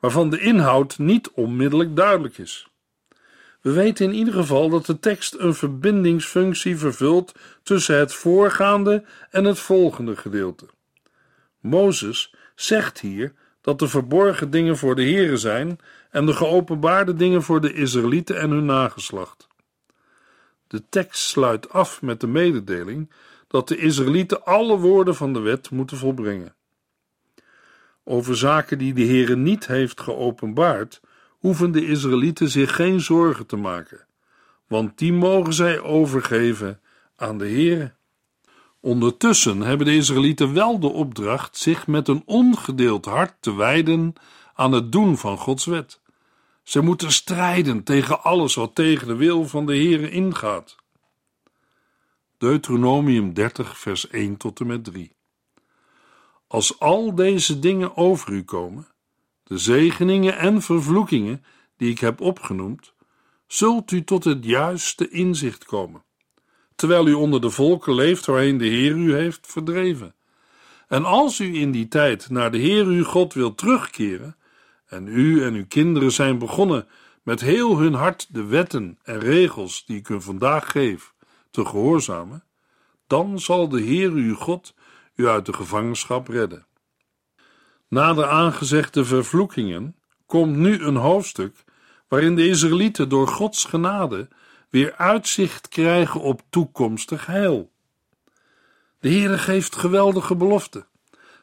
waarvan 0.00 0.30
de 0.30 0.40
inhoud 0.40 0.98
niet 0.98 1.30
onmiddellijk 1.30 1.96
duidelijk 1.96 2.38
is. 2.38 2.68
We 3.60 3.72
weten 3.72 4.06
in 4.06 4.14
ieder 4.14 4.34
geval 4.34 4.68
dat 4.68 4.86
de 4.86 4.98
tekst 4.98 5.34
een 5.34 5.54
verbindingsfunctie 5.54 6.76
vervult 6.76 7.34
tussen 7.62 7.98
het 7.98 8.12
voorgaande 8.12 9.04
en 9.30 9.44
het 9.44 9.58
volgende 9.58 10.16
gedeelte. 10.16 10.66
Mozes 11.60 12.34
zegt 12.54 13.00
hier 13.00 13.32
dat 13.68 13.78
de 13.78 13.88
verborgen 13.88 14.50
dingen 14.50 14.76
voor 14.76 14.94
de 14.94 15.04
Here 15.04 15.36
zijn 15.36 15.78
en 16.10 16.26
de 16.26 16.32
geopenbaarde 16.32 17.14
dingen 17.14 17.42
voor 17.42 17.60
de 17.60 17.72
Israëlieten 17.72 18.40
en 18.40 18.50
hun 18.50 18.64
nageslacht. 18.64 19.46
De 20.66 20.88
tekst 20.88 21.20
sluit 21.20 21.70
af 21.70 22.02
met 22.02 22.20
de 22.20 22.26
mededeling 22.26 23.10
dat 23.48 23.68
de 23.68 23.76
Israëlieten 23.76 24.44
alle 24.44 24.76
woorden 24.76 25.14
van 25.14 25.32
de 25.32 25.40
wet 25.40 25.70
moeten 25.70 25.96
volbrengen. 25.96 26.54
Over 28.04 28.36
zaken 28.36 28.78
die 28.78 28.94
de 28.94 29.04
Heere 29.04 29.36
niet 29.36 29.66
heeft 29.66 30.00
geopenbaard, 30.00 31.00
hoeven 31.38 31.72
de 31.72 31.86
Israëlieten 31.86 32.48
zich 32.48 32.74
geen 32.74 33.00
zorgen 33.00 33.46
te 33.46 33.56
maken, 33.56 34.06
want 34.66 34.98
die 34.98 35.12
mogen 35.12 35.52
zij 35.52 35.80
overgeven 35.80 36.80
aan 37.16 37.38
de 37.38 37.48
Heere. 37.48 37.92
Ondertussen 38.80 39.60
hebben 39.60 39.86
de 39.86 39.96
Israëlieten 39.96 40.52
wel 40.52 40.78
de 40.78 40.86
opdracht 40.88 41.56
zich 41.56 41.86
met 41.86 42.08
een 42.08 42.22
ongedeeld 42.24 43.04
hart 43.04 43.34
te 43.40 43.54
wijden 43.54 44.14
aan 44.54 44.72
het 44.72 44.92
doen 44.92 45.16
van 45.16 45.38
Gods 45.38 45.64
wet. 45.64 46.00
Ze 46.62 46.80
moeten 46.80 47.12
strijden 47.12 47.82
tegen 47.82 48.22
alles 48.22 48.54
wat 48.54 48.74
tegen 48.74 49.06
de 49.06 49.16
wil 49.16 49.44
van 49.48 49.66
de 49.66 49.72
Heere 49.72 50.10
ingaat. 50.10 50.76
Deuteronomium 52.38 53.34
30, 53.34 53.78
vers 53.78 54.08
1 54.08 54.36
tot 54.36 54.60
en 54.60 54.66
met 54.66 54.84
3. 54.84 55.12
Als 56.46 56.80
al 56.80 57.14
deze 57.14 57.58
dingen 57.58 57.96
over 57.96 58.32
u 58.32 58.44
komen, 58.44 58.86
de 59.44 59.58
zegeningen 59.58 60.38
en 60.38 60.62
vervloekingen 60.62 61.44
die 61.76 61.90
ik 61.90 61.98
heb 61.98 62.20
opgenoemd, 62.20 62.92
zult 63.46 63.90
u 63.90 64.04
tot 64.04 64.24
het 64.24 64.44
juiste 64.44 65.08
inzicht 65.08 65.64
komen, 65.64 66.04
terwijl 66.78 67.06
u 67.06 67.12
onder 67.12 67.40
de 67.40 67.50
volken 67.50 67.94
leeft 67.94 68.26
waarheen 68.26 68.58
de 68.58 68.66
Heer 68.66 68.96
u 68.96 69.14
heeft 69.14 69.46
verdreven. 69.46 70.14
En 70.88 71.04
als 71.04 71.38
u 71.38 71.54
in 71.54 71.70
die 71.70 71.88
tijd 71.88 72.30
naar 72.30 72.50
de 72.50 72.58
Heer 72.58 72.84
uw 72.84 73.04
God 73.04 73.34
wilt 73.34 73.58
terugkeren, 73.58 74.36
en 74.86 75.06
u 75.06 75.44
en 75.44 75.54
uw 75.54 75.66
kinderen 75.68 76.12
zijn 76.12 76.38
begonnen 76.38 76.86
met 77.22 77.40
heel 77.40 77.78
hun 77.78 77.94
hart 77.94 78.34
de 78.34 78.44
wetten 78.44 78.98
en 79.02 79.18
regels 79.18 79.84
die 79.86 79.96
ik 79.96 80.08
u 80.08 80.20
vandaag 80.20 80.70
geef 80.70 81.14
te 81.50 81.64
gehoorzamen, 81.64 82.44
dan 83.06 83.40
zal 83.40 83.68
de 83.68 83.80
Heer 83.80 84.10
uw 84.10 84.34
God 84.34 84.74
u 85.14 85.28
uit 85.28 85.46
de 85.46 85.52
gevangenschap 85.52 86.28
redden. 86.28 86.66
Na 87.88 88.14
de 88.14 88.26
aangezegde 88.26 89.04
vervloekingen 89.04 89.96
komt 90.26 90.56
nu 90.56 90.82
een 90.82 90.96
hoofdstuk 90.96 91.64
waarin 92.08 92.36
de 92.36 92.48
Israëlieten 92.48 93.08
door 93.08 93.28
Gods 93.28 93.64
genade 93.64 94.28
weer 94.70 94.94
uitzicht 94.94 95.68
krijgen 95.68 96.20
op 96.20 96.42
toekomstig 96.50 97.26
heil. 97.26 97.70
De 99.00 99.08
Heere 99.08 99.38
geeft 99.38 99.76
geweldige 99.76 100.36
beloften. 100.36 100.86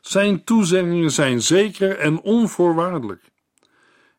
Zijn 0.01 0.44
toezeggingen 0.44 1.12
zijn 1.12 1.41
zeker 1.41 1.98
en 1.98 2.22
onvoorwaardelijk. 2.22 3.22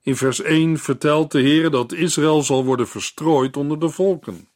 In 0.03 0.17
vers 0.17 0.41
1 0.41 0.79
vertelt 0.79 1.33
de 1.33 1.41
Heer 1.41 1.71
dat 1.71 1.93
Israël 1.93 2.43
zal 2.43 2.65
worden 2.65 2.89
verstrooid 2.89 3.57
onder 3.57 3.81
de 3.81 3.89
volken. 3.89 4.49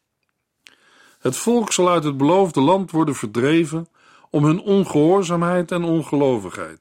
Het 1.18 1.36
volk 1.36 1.72
zal 1.72 1.88
uit 1.90 2.04
het 2.04 2.16
beloofde 2.16 2.60
land 2.60 2.90
worden 2.90 3.14
verdreven 3.14 3.88
om 4.30 4.44
hun 4.44 4.60
ongehoorzaamheid 4.60 5.72
en 5.72 5.84
ongelovigheid. 5.84 6.80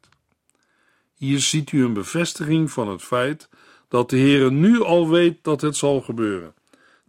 Hier 1.16 1.40
ziet 1.40 1.72
u 1.72 1.84
een 1.84 1.94
bevestiging 1.94 2.72
van 2.72 2.88
het 2.88 3.02
feit 3.02 3.50
dat 3.88 4.10
de 4.10 4.18
Heere 4.18 4.52
nu 4.52 4.82
al 4.84 5.10
weet 5.10 5.44
dat 5.44 5.62
het 5.62 5.76
zal 5.76 6.02
gebeuren, 6.02 6.54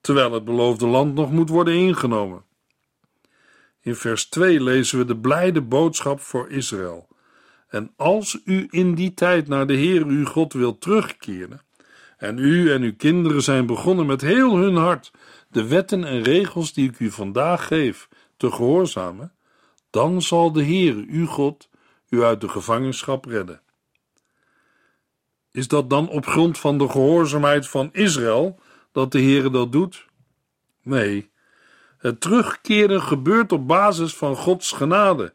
terwijl 0.00 0.32
het 0.32 0.44
beloofde 0.44 0.86
land 0.86 1.14
nog 1.14 1.30
moet 1.30 1.48
worden 1.48 1.74
ingenomen. 1.74 2.44
In 3.80 3.94
vers 3.94 4.28
2 4.28 4.62
lezen 4.62 4.98
we 4.98 5.04
de 5.04 5.16
blijde 5.16 5.60
boodschap 5.60 6.20
voor 6.20 6.50
Israël. 6.50 7.08
En 7.68 7.92
als 7.96 8.40
u 8.44 8.66
in 8.70 8.94
die 8.94 9.14
tijd 9.14 9.48
naar 9.48 9.66
de 9.66 9.74
Heer 9.74 10.06
uw 10.06 10.24
God 10.24 10.52
wilt 10.52 10.80
terugkeren, 10.80 11.60
en 12.16 12.38
u 12.38 12.72
en 12.72 12.82
uw 12.82 12.94
kinderen 12.96 13.42
zijn 13.42 13.66
begonnen 13.66 14.06
met 14.06 14.20
heel 14.20 14.56
hun 14.56 14.76
hart 14.76 15.10
de 15.48 15.66
wetten 15.66 16.04
en 16.04 16.22
regels 16.22 16.72
die 16.72 16.88
ik 16.88 16.98
u 16.98 17.10
vandaag 17.10 17.66
geef 17.66 18.08
te 18.36 18.50
gehoorzamen, 18.50 19.32
dan 19.90 20.22
zal 20.22 20.52
de 20.52 20.62
Heer 20.62 20.94
uw 20.94 21.26
God 21.26 21.68
u 22.08 22.22
uit 22.22 22.40
de 22.40 22.48
gevangenschap 22.48 23.24
redden. 23.24 23.60
Is 25.52 25.68
dat 25.68 25.90
dan 25.90 26.08
op 26.08 26.26
grond 26.26 26.58
van 26.58 26.78
de 26.78 26.88
gehoorzaamheid 26.88 27.68
van 27.68 27.88
Israël 27.92 28.58
dat 28.92 29.12
de 29.12 29.18
Heer 29.18 29.50
dat 29.50 29.72
doet? 29.72 30.06
Nee, 30.82 31.30
het 31.98 32.20
terugkeren 32.20 33.02
gebeurt 33.02 33.52
op 33.52 33.66
basis 33.66 34.14
van 34.14 34.36
Gods 34.36 34.72
genade 34.72 35.34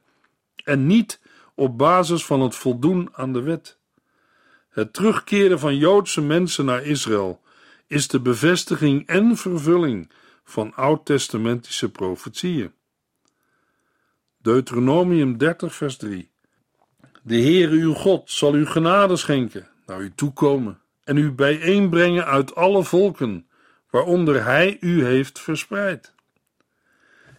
en 0.63 0.87
niet 0.87 1.19
op 1.55 1.77
basis 1.77 2.25
van 2.25 2.41
het 2.41 2.55
voldoen 2.55 3.09
aan 3.11 3.33
de 3.33 3.41
wet. 3.41 3.77
Het 4.69 4.93
terugkeren 4.93 5.59
van 5.59 5.77
Joodse 5.77 6.21
mensen 6.21 6.65
naar 6.65 6.83
Israël 6.83 7.41
is 7.87 8.07
de 8.07 8.19
bevestiging 8.19 9.07
en 9.07 9.37
vervulling 9.37 10.11
van 10.43 10.73
oud-testamentische 10.75 11.89
profetieën. 11.89 12.73
Deuteronomium 14.37 15.37
30, 15.37 15.75
vers 15.75 15.97
3. 15.97 16.29
De 17.23 17.41
Heere 17.41 17.75
uw 17.75 17.93
God 17.93 18.31
zal 18.31 18.55
u 18.55 18.65
genade 18.65 19.15
schenken, 19.15 19.67
naar 19.85 20.01
u 20.01 20.11
toekomen 20.15 20.79
en 21.05 21.17
u 21.17 21.31
bijeenbrengen 21.31 22.25
uit 22.25 22.55
alle 22.55 22.83
volken, 22.83 23.47
waaronder 23.89 24.43
hij 24.43 24.77
u 24.79 25.05
heeft 25.05 25.39
verspreid. 25.39 26.13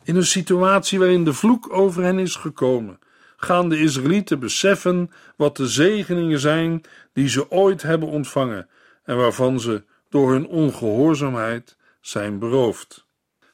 In 0.02 0.16
een 0.16 0.26
situatie 0.26 0.98
waarin 0.98 1.24
de 1.24 1.32
vloek 1.32 1.72
over 1.72 2.02
hen 2.02 2.18
is 2.18 2.34
gekomen, 2.34 2.98
gaan 3.36 3.68
de 3.68 3.80
Israëlieten 3.80 4.38
beseffen 4.38 5.10
wat 5.36 5.56
de 5.56 5.66
zegeningen 5.66 6.38
zijn 6.38 6.82
die 7.12 7.28
ze 7.28 7.50
ooit 7.50 7.82
hebben 7.82 8.08
ontvangen 8.08 8.68
en 9.04 9.16
waarvan 9.16 9.60
ze 9.60 9.84
door 10.08 10.32
hun 10.32 10.46
ongehoorzaamheid 10.46 11.76
zijn 12.00 12.38
beroofd. 12.38 13.06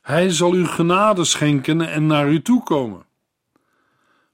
Hij 0.03 0.31
zal 0.31 0.55
u 0.55 0.66
genade 0.66 1.25
schenken 1.25 1.81
en 1.81 2.07
naar 2.07 2.29
u 2.29 2.42
toekomen. 2.42 3.07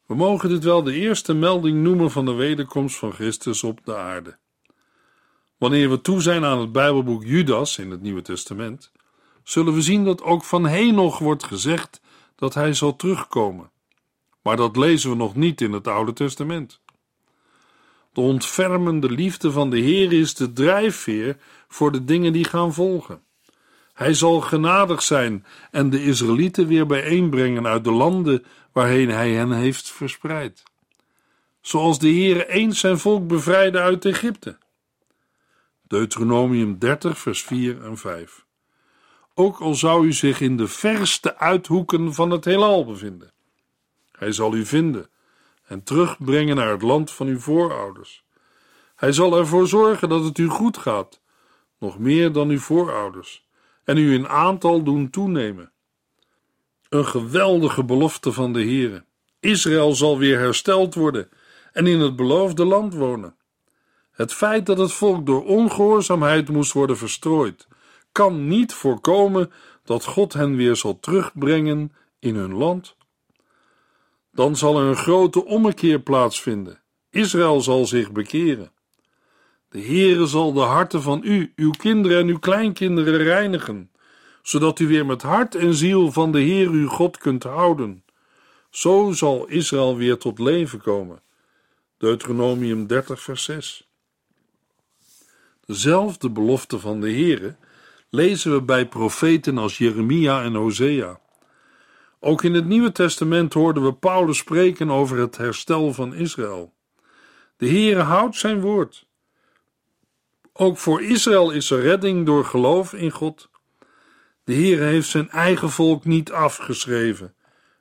We 0.07 0.15
mogen 0.15 0.49
dit 0.49 0.65
wel 0.65 0.83
de 0.83 0.93
eerste 0.93 1.35
melding 1.35 1.83
noemen 1.83 2.11
van 2.11 2.25
de 2.25 2.33
wederkomst 2.33 2.97
van 2.97 3.13
Christus 3.13 3.65
op 3.65 3.81
de 3.85 3.97
aarde. 3.97 4.37
Wanneer 5.59 5.91
we 5.91 6.01
toe 6.01 6.21
zijn 6.21 6.45
aan 6.45 6.61
het 6.61 6.73
Bijbelboek 6.73 7.25
Judas 7.25 7.79
in 7.79 7.91
het 7.91 8.03
Nieuwe 8.03 8.23
Testament, 8.23 8.93
zullen 9.43 9.75
we 9.75 9.83
zien 9.83 10.05
dat 10.05 10.23
ook 10.23 10.45
van 10.45 10.67
Henoch 10.67 11.19
wordt 11.19 11.45
gezegd 11.45 12.01
dat 12.37 12.55
hij 12.55 12.73
zal 12.73 12.97
terugkomen. 12.97 13.71
Maar 14.43 14.57
dat 14.57 14.77
lezen 14.77 15.11
we 15.11 15.17
nog 15.17 15.35
niet 15.35 15.61
in 15.61 15.73
het 15.73 15.89
Oude 15.89 16.13
Testament. 16.13 16.81
De 18.13 18.21
ontfermende 18.21 19.11
liefde 19.11 19.53
van 19.53 19.71
de 19.71 19.79
Heer 19.79 20.13
is 20.13 20.35
de 20.35 20.53
drijfveer 20.53 21.37
voor 21.69 21.93
de 21.93 22.05
dingen 22.05 22.33
die 22.33 22.45
gaan 22.45 22.75
volgen. 22.75 23.23
Hij 23.93 24.15
zal 24.15 24.41
genadig 24.41 25.03
zijn 25.03 25.47
en 25.71 25.91
de 25.91 26.05
Israëlieten 26.05 26.67
weer 26.67 26.87
bijeenbrengen 26.87 27.67
uit 27.67 27.85
de 27.85 27.93
landen 27.93 28.45
waarheen 28.73 29.09
hij 29.09 29.31
hen 29.33 29.53
heeft 29.53 29.91
verspreid. 29.91 30.63
Zoals 31.61 31.99
de 31.99 32.09
Heer 32.09 32.49
eens 32.49 32.81
zijn 32.81 32.99
volk 32.99 33.27
bevrijdde 33.27 33.79
uit 33.79 34.05
Egypte. 34.05 34.59
Deuteronomium 35.89 36.79
30, 36.79 37.19
vers 37.19 37.43
4 37.43 37.83
en 37.83 37.97
5. 37.97 38.45
Ook 39.35 39.59
al 39.59 39.75
zou 39.75 40.07
u 40.07 40.13
zich 40.13 40.41
in 40.41 40.57
de 40.57 40.67
verste 40.67 41.39
uithoeken 41.39 42.15
van 42.15 42.31
het 42.31 42.45
heelal 42.45 42.85
bevinden. 42.85 43.33
Hij 44.13 44.33
zal 44.33 44.55
u 44.55 44.67
vinden 44.67 45.11
en 45.67 45.83
terugbrengen 45.83 46.57
naar 46.57 46.71
het 46.71 46.83
land 46.83 47.11
van 47.11 47.27
uw 47.27 47.39
voorouders. 47.39 48.25
Hij 48.97 49.13
zal 49.13 49.37
ervoor 49.37 49.69
zorgen 49.69 50.09
dat 50.09 50.25
het 50.25 50.39
u 50.39 50.47
goed 50.47 50.77
gaat, 50.77 51.21
nog 51.79 51.99
meer 51.99 52.33
dan 52.33 52.49
uw 52.49 52.59
voorouders, 52.59 53.47
en 53.85 53.97
u 53.97 54.13
in 54.13 54.29
aantal 54.29 54.83
doen 54.83 55.11
toenemen. 55.11 55.73
Een 56.89 57.07
geweldige 57.07 57.85
belofte 57.85 58.33
van 58.33 58.53
de 58.53 58.63
Heere. 58.63 59.05
Israël 59.41 59.95
zal 59.95 60.19
weer 60.19 60.39
hersteld 60.39 60.95
worden 60.95 61.29
en 61.73 61.87
in 61.87 62.01
het 62.01 62.17
beloofde 62.17 62.65
land 62.65 62.95
wonen. 62.95 63.38
Het 64.19 64.33
feit 64.33 64.67
dat 64.67 64.79
het 64.79 64.93
volk 64.93 65.27
door 65.27 65.45
ongehoorzaamheid 65.45 66.49
moest 66.49 66.73
worden 66.73 66.97
verstrooid, 66.97 67.69
kan 68.13 68.49
niet 68.49 68.73
voorkomen 68.73 69.53
dat 69.85 70.05
God 70.05 70.33
hen 70.33 70.57
weer 70.57 70.77
zal 70.77 71.01
terugbrengen 71.01 71.93
in 72.19 72.35
hun 72.35 72.55
land. 72.55 72.97
Dan 74.33 74.57
zal 74.57 74.81
er 74.81 74.87
een 74.87 74.97
grote 74.97 75.45
ommekeer 75.45 76.01
plaatsvinden. 76.01 76.81
Israël 77.11 77.61
zal 77.61 77.87
zich 77.87 78.13
bekeren. 78.13 78.73
De 79.69 79.81
Heere 79.81 80.27
zal 80.27 80.53
de 80.53 80.61
harten 80.61 81.03
van 81.03 81.21
u, 81.25 81.53
uw 81.57 81.71
kinderen 81.71 82.19
en 82.19 82.29
uw 82.29 82.39
kleinkinderen 82.39 83.23
reinigen, 83.23 83.91
zodat 84.43 84.79
u 84.79 84.87
weer 84.87 85.07
met 85.07 85.23
hart 85.23 85.55
en 85.55 85.75
ziel 85.75 86.13
van 86.13 86.33
de 86.33 86.41
Heer 86.41 86.69
uw 86.69 86.89
God 86.89 87.19
kunt 87.19 87.43
houden. 87.43 88.05
Zo 88.71 89.13
zal 89.13 89.47
Israël 89.47 89.97
weer 89.97 90.19
tot 90.19 90.39
leven 90.39 90.81
komen. 90.81 91.23
Deuteronomium 91.99 92.87
30, 92.87 93.21
vers 93.21 93.45
6. 93.45 93.88
Dezelfde 95.69 96.31
belofte 96.31 96.79
van 96.79 97.01
de 97.01 97.11
Heere 97.11 97.57
lezen 98.11 98.53
we 98.53 98.63
bij 98.63 98.89
profeten 98.89 99.59
als 99.59 99.79
Jeremia 99.79 100.43
en 100.43 100.55
Hosea. 100.55 101.21
Ook 102.21 102.45
in 102.45 102.55
het 102.55 102.67
Nieuwe 102.67 102.93
Testament 102.93 103.53
hoorden 103.53 103.85
we 103.85 103.95
Paulus 103.95 104.39
spreken 104.39 104.91
over 104.91 105.19
het 105.19 105.37
herstel 105.37 105.93
van 105.93 106.15
Israël. 106.15 106.73
De 107.57 107.69
Heere 107.69 108.01
houdt 108.01 108.37
zijn 108.37 108.61
woord. 108.61 109.07
Ook 110.53 110.79
voor 110.79 111.03
Israël 111.03 111.51
is 111.51 111.71
er 111.71 111.81
redding 111.81 112.27
door 112.27 112.45
geloof 112.45 112.93
in 112.93 113.11
God. 113.11 113.51
De 114.45 114.55
Heere 114.55 114.85
heeft 114.85 115.09
zijn 115.09 115.31
eigen 115.31 115.71
volk 115.71 116.05
niet 116.05 116.33
afgeschreven. 116.33 117.35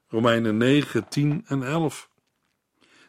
Romeinen 0.08 0.58
9, 0.58 1.08
10 1.08 1.44
en 1.48 1.64
11. 1.64 2.10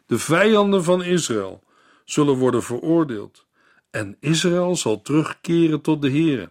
De 0.06 0.18
vijanden 0.18 0.84
van 0.84 1.02
Israël 1.02 1.62
zullen 2.04 2.34
worden 2.34 2.62
veroordeeld 2.62 3.46
en 3.90 4.16
Israël 4.20 4.76
zal 4.76 5.02
terugkeren 5.02 5.80
tot 5.80 6.02
de 6.02 6.10
Heere. 6.10 6.50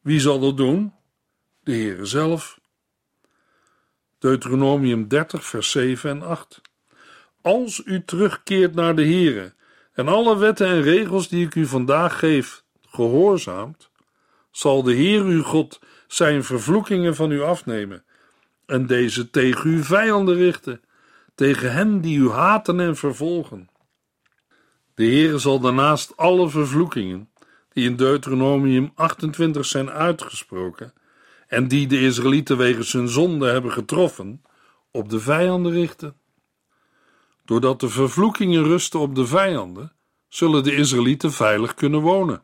Wie 0.00 0.20
zal 0.20 0.40
dat 0.40 0.56
doen? 0.56 0.92
De 1.62 1.72
Heere 1.72 2.04
zelf. 2.04 2.60
Deuteronomium 4.18 5.08
30, 5.08 5.44
vers 5.44 5.70
7 5.70 6.10
en 6.10 6.22
8. 6.22 6.60
Als 7.40 7.82
u 7.84 8.04
terugkeert 8.04 8.74
naar 8.74 8.96
de 8.96 9.04
Heere 9.04 9.54
en 9.92 10.08
alle 10.08 10.36
wetten 10.36 10.66
en 10.66 10.82
regels 10.82 11.28
die 11.28 11.46
ik 11.46 11.54
u 11.54 11.66
vandaag 11.66 12.18
geef 12.18 12.64
gehoorzaamt, 12.86 13.90
zal 14.50 14.82
de 14.82 14.92
Heer 14.92 15.22
uw 15.22 15.42
God 15.42 15.80
zijn 16.06 16.44
vervloekingen 16.44 17.14
van 17.14 17.30
u 17.30 17.42
afnemen 17.42 18.04
en 18.66 18.86
deze 18.86 19.30
tegen 19.30 19.70
uw 19.70 19.82
vijanden 19.82 20.36
richten, 20.36 20.80
tegen 21.34 21.72
hen 21.72 22.00
die 22.00 22.18
u 22.18 22.28
haten 22.28 22.80
en 22.80 22.96
vervolgen. 22.96 23.68
De 24.94 25.04
Heer 25.04 25.38
zal 25.38 25.60
daarnaast 25.60 26.16
alle 26.16 26.48
vervloekingen 26.48 27.30
die 27.72 27.84
in 27.84 27.96
Deuteronomium 27.96 28.92
28 28.94 29.66
zijn 29.66 29.90
uitgesproken 29.90 30.92
en 31.50 31.68
die 31.68 31.86
de 31.86 32.00
Israëlieten 32.00 32.56
wegens 32.56 32.92
hun 32.92 33.08
zonde 33.08 33.50
hebben 33.50 33.72
getroffen, 33.72 34.42
op 34.90 35.08
de 35.08 35.20
vijanden 35.20 35.72
richten. 35.72 36.16
Doordat 37.44 37.80
de 37.80 37.88
vervloekingen 37.88 38.62
rusten 38.64 39.00
op 39.00 39.14
de 39.14 39.26
vijanden, 39.26 39.92
zullen 40.28 40.62
de 40.62 40.74
Israëlieten 40.74 41.32
veilig 41.32 41.74
kunnen 41.74 42.00
wonen. 42.00 42.42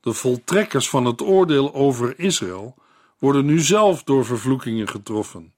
De 0.00 0.12
voltrekkers 0.12 0.88
van 0.88 1.04
het 1.04 1.22
oordeel 1.22 1.74
over 1.74 2.18
Israël 2.18 2.74
worden 3.18 3.44
nu 3.44 3.60
zelf 3.60 4.04
door 4.04 4.24
vervloekingen 4.24 4.88
getroffen. 4.88 5.54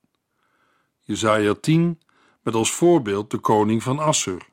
Jesaja 1.03 1.55
10 1.55 2.01
met 2.43 2.55
als 2.55 2.73
voorbeeld 2.73 3.31
de 3.31 3.39
koning 3.39 3.83
van 3.83 3.99
Assur. 3.99 4.50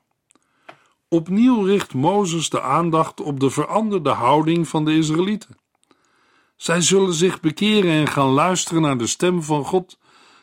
Opnieuw 1.10 1.62
richt 1.62 1.94
Mozes 1.94 2.50
de 2.50 2.60
aandacht 2.60 3.20
op 3.20 3.40
de 3.40 3.50
veranderde 3.50 4.10
houding 4.10 4.68
van 4.68 4.84
de 4.84 4.96
Israëlieten. 4.96 5.56
Zij 6.56 6.80
zullen 6.80 7.14
zich 7.14 7.40
bekeren 7.40 7.90
en 7.90 8.06
gaan 8.06 8.28
luisteren 8.28 8.82
naar 8.82 8.98
de 8.98 9.06
stem 9.06 9.42
van 9.42 9.64
God 9.64 9.98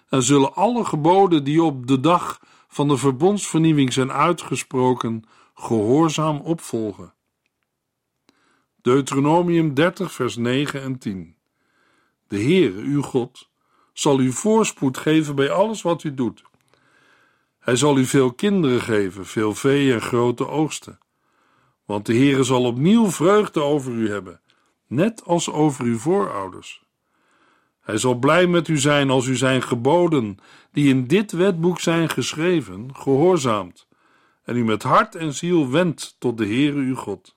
en 0.09 0.23
zullen 0.23 0.55
alle 0.55 0.85
geboden 0.85 1.43
die 1.43 1.63
op 1.63 1.87
de 1.87 1.99
dag 1.99 2.41
van 2.67 2.87
de 2.87 2.97
verbondsvernieuwing 2.97 3.93
zijn 3.93 4.11
uitgesproken, 4.11 5.23
gehoorzaam 5.55 6.39
opvolgen. 6.39 7.13
Deuteronomium 8.81 9.73
30, 9.73 10.11
vers 10.11 10.35
9 10.35 10.81
en 10.81 10.97
10. 10.97 11.35
De 12.27 12.37
Heere, 12.37 12.81
uw 12.81 13.01
God, 13.01 13.49
zal 13.93 14.19
u 14.19 14.31
voorspoed 14.31 14.97
geven 14.97 15.35
bij 15.35 15.51
alles 15.51 15.81
wat 15.81 16.03
u 16.03 16.13
doet. 16.13 16.43
Hij 17.65 17.75
zal 17.75 17.97
u 17.97 18.05
veel 18.05 18.33
kinderen 18.33 18.81
geven, 18.81 19.25
veel 19.25 19.55
vee 19.55 19.93
en 19.93 20.01
grote 20.01 20.47
oogsten. 20.47 20.99
Want 21.85 22.05
de 22.05 22.13
Heere 22.13 22.43
zal 22.43 22.63
opnieuw 22.63 23.11
vreugde 23.11 23.61
over 23.61 23.91
u 23.91 24.09
hebben, 24.09 24.41
net 24.87 25.23
als 25.23 25.51
over 25.51 25.85
uw 25.85 25.97
voorouders. 25.97 26.83
Hij 27.81 27.97
zal 27.97 28.15
blij 28.15 28.47
met 28.47 28.67
u 28.67 28.77
zijn 28.77 29.09
als 29.09 29.25
u 29.25 29.35
zijn 29.35 29.61
geboden, 29.61 30.37
die 30.71 30.89
in 30.89 31.07
dit 31.07 31.31
wetboek 31.31 31.79
zijn 31.79 32.09
geschreven, 32.09 32.95
gehoorzaamt, 32.95 33.87
en 34.43 34.55
u 34.55 34.63
met 34.63 34.83
hart 34.83 35.15
en 35.15 35.33
ziel 35.33 35.71
wendt 35.71 36.15
tot 36.19 36.37
de 36.37 36.45
Heere 36.45 36.79
uw 36.79 36.95
God. 36.95 37.35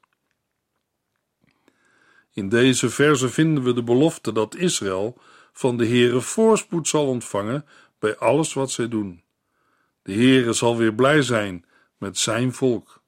In 2.33 2.49
deze 2.49 2.91
verse 2.91 3.29
vinden 3.29 3.63
we 3.63 3.73
de 3.73 3.83
belofte 3.83 4.33
dat 4.33 4.57
Israël 4.57 5.21
van 5.53 5.77
de 5.77 5.87
Heere 5.87 6.21
voorspoed 6.21 6.89
zal 6.89 7.07
ontvangen 7.07 7.65
bij 7.99 8.17
alles 8.17 8.53
wat 8.53 8.71
zij 8.71 8.89
doen. 8.89 9.27
De 10.09 10.15
Heere 10.15 10.53
zal 10.53 10.77
weer 10.77 10.95
blij 10.95 11.23
zijn 11.23 11.65
met 11.99 12.19
zijn 12.19 12.53
volk. 12.53 13.03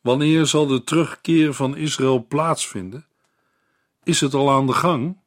Wanneer 0.00 0.46
zal 0.46 0.66
de 0.66 0.84
terugkeer 0.84 1.54
van 1.54 1.76
Israël 1.76 2.26
plaatsvinden? 2.26 3.06
Is 4.02 4.20
het 4.20 4.34
al 4.34 4.50
aan 4.50 4.66
de 4.66 4.72
gang? 4.72 5.20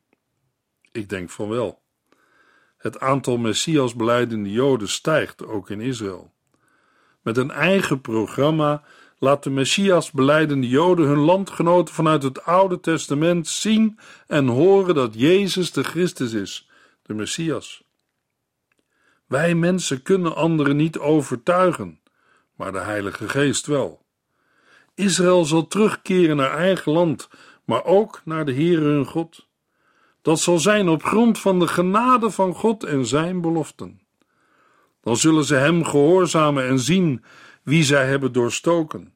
Ik 0.91 1.09
denk 1.09 1.29
van 1.29 1.49
wel. 1.49 1.81
Het 2.77 2.99
aantal 2.99 3.37
Messias 3.37 3.95
beleidende 3.95 4.51
Joden 4.51 4.89
stijgt 4.89 5.45
ook 5.45 5.69
in 5.69 5.81
Israël. 5.81 6.33
Met 7.21 7.37
een 7.37 7.51
eigen 7.51 8.01
programma 8.01 8.83
laat 9.17 9.43
de 9.43 9.49
Messias 9.49 10.11
beleidende 10.11 10.67
Joden 10.67 11.07
hun 11.07 11.19
landgenoten 11.19 11.93
vanuit 11.93 12.23
het 12.23 12.43
Oude 12.43 12.79
Testament 12.79 13.47
zien 13.47 13.99
en 14.27 14.47
horen 14.47 14.95
dat 14.95 15.13
Jezus 15.13 15.71
de 15.71 15.83
Christus 15.83 16.33
is, 16.33 16.69
de 17.01 17.13
Messias. 17.13 17.86
Wij 19.27 19.55
mensen 19.55 20.01
kunnen 20.01 20.35
anderen 20.35 20.75
niet 20.75 20.97
overtuigen, 20.97 21.99
maar 22.55 22.71
de 22.71 22.79
Heilige 22.79 23.29
Geest 23.29 23.65
wel. 23.65 24.05
Israël 24.95 25.45
zal 25.45 25.67
terugkeren 25.67 26.35
naar 26.35 26.57
eigen 26.57 26.91
land, 26.91 27.29
maar 27.65 27.85
ook 27.85 28.21
naar 28.25 28.45
de 28.45 28.53
Heere 28.53 28.81
hun 28.81 29.05
God. 29.05 29.47
Dat 30.21 30.39
zal 30.39 30.59
zijn 30.59 30.89
op 30.89 31.03
grond 31.03 31.39
van 31.39 31.59
de 31.59 31.67
genade 31.67 32.31
van 32.31 32.53
God 32.53 32.83
en 32.83 33.05
zijn 33.05 33.41
beloften. 33.41 34.01
Dan 35.01 35.17
zullen 35.17 35.43
ze 35.43 35.55
hem 35.55 35.83
gehoorzamen 35.83 36.67
en 36.67 36.79
zien 36.79 37.23
wie 37.63 37.83
zij 37.83 38.07
hebben 38.07 38.31
doorstoken. 38.31 39.13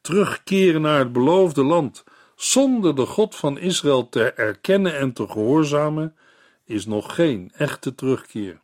Terugkeren 0.00 0.80
naar 0.80 0.98
het 0.98 1.12
beloofde 1.12 1.64
land 1.64 2.04
zonder 2.36 2.96
de 2.96 3.06
God 3.06 3.36
van 3.36 3.58
Israël 3.58 4.08
te 4.08 4.32
erkennen 4.32 4.98
en 4.98 5.12
te 5.12 5.28
gehoorzamen, 5.28 6.16
is 6.64 6.86
nog 6.86 7.14
geen 7.14 7.52
echte 7.54 7.94
terugkeer. 7.94 8.61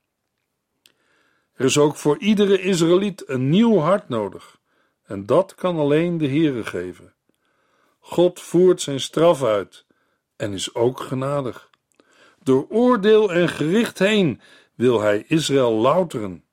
Er 1.59 1.64
is 1.64 1.79
ook 1.79 1.97
voor 1.97 2.18
iedere 2.18 2.61
Israëliet 2.61 3.29
een 3.29 3.49
nieuw 3.49 3.79
hart 3.79 4.09
nodig, 4.09 4.59
en 5.05 5.27
dat 5.27 5.55
kan 5.55 5.79
alleen 5.79 6.18
de 6.18 6.29
Heere 6.29 6.64
geven. 6.64 7.14
God 7.99 8.40
voert 8.40 8.81
zijn 8.81 9.01
straf 9.01 9.44
uit 9.44 9.87
en 10.37 10.53
is 10.53 10.75
ook 10.75 11.01
genadig. 11.01 11.71
Door 12.42 12.66
oordeel 12.68 13.33
en 13.33 13.49
gericht 13.49 13.99
heen 13.99 14.40
wil 14.75 15.01
hij 15.01 15.25
Israël 15.27 15.73
louteren. 15.73 16.44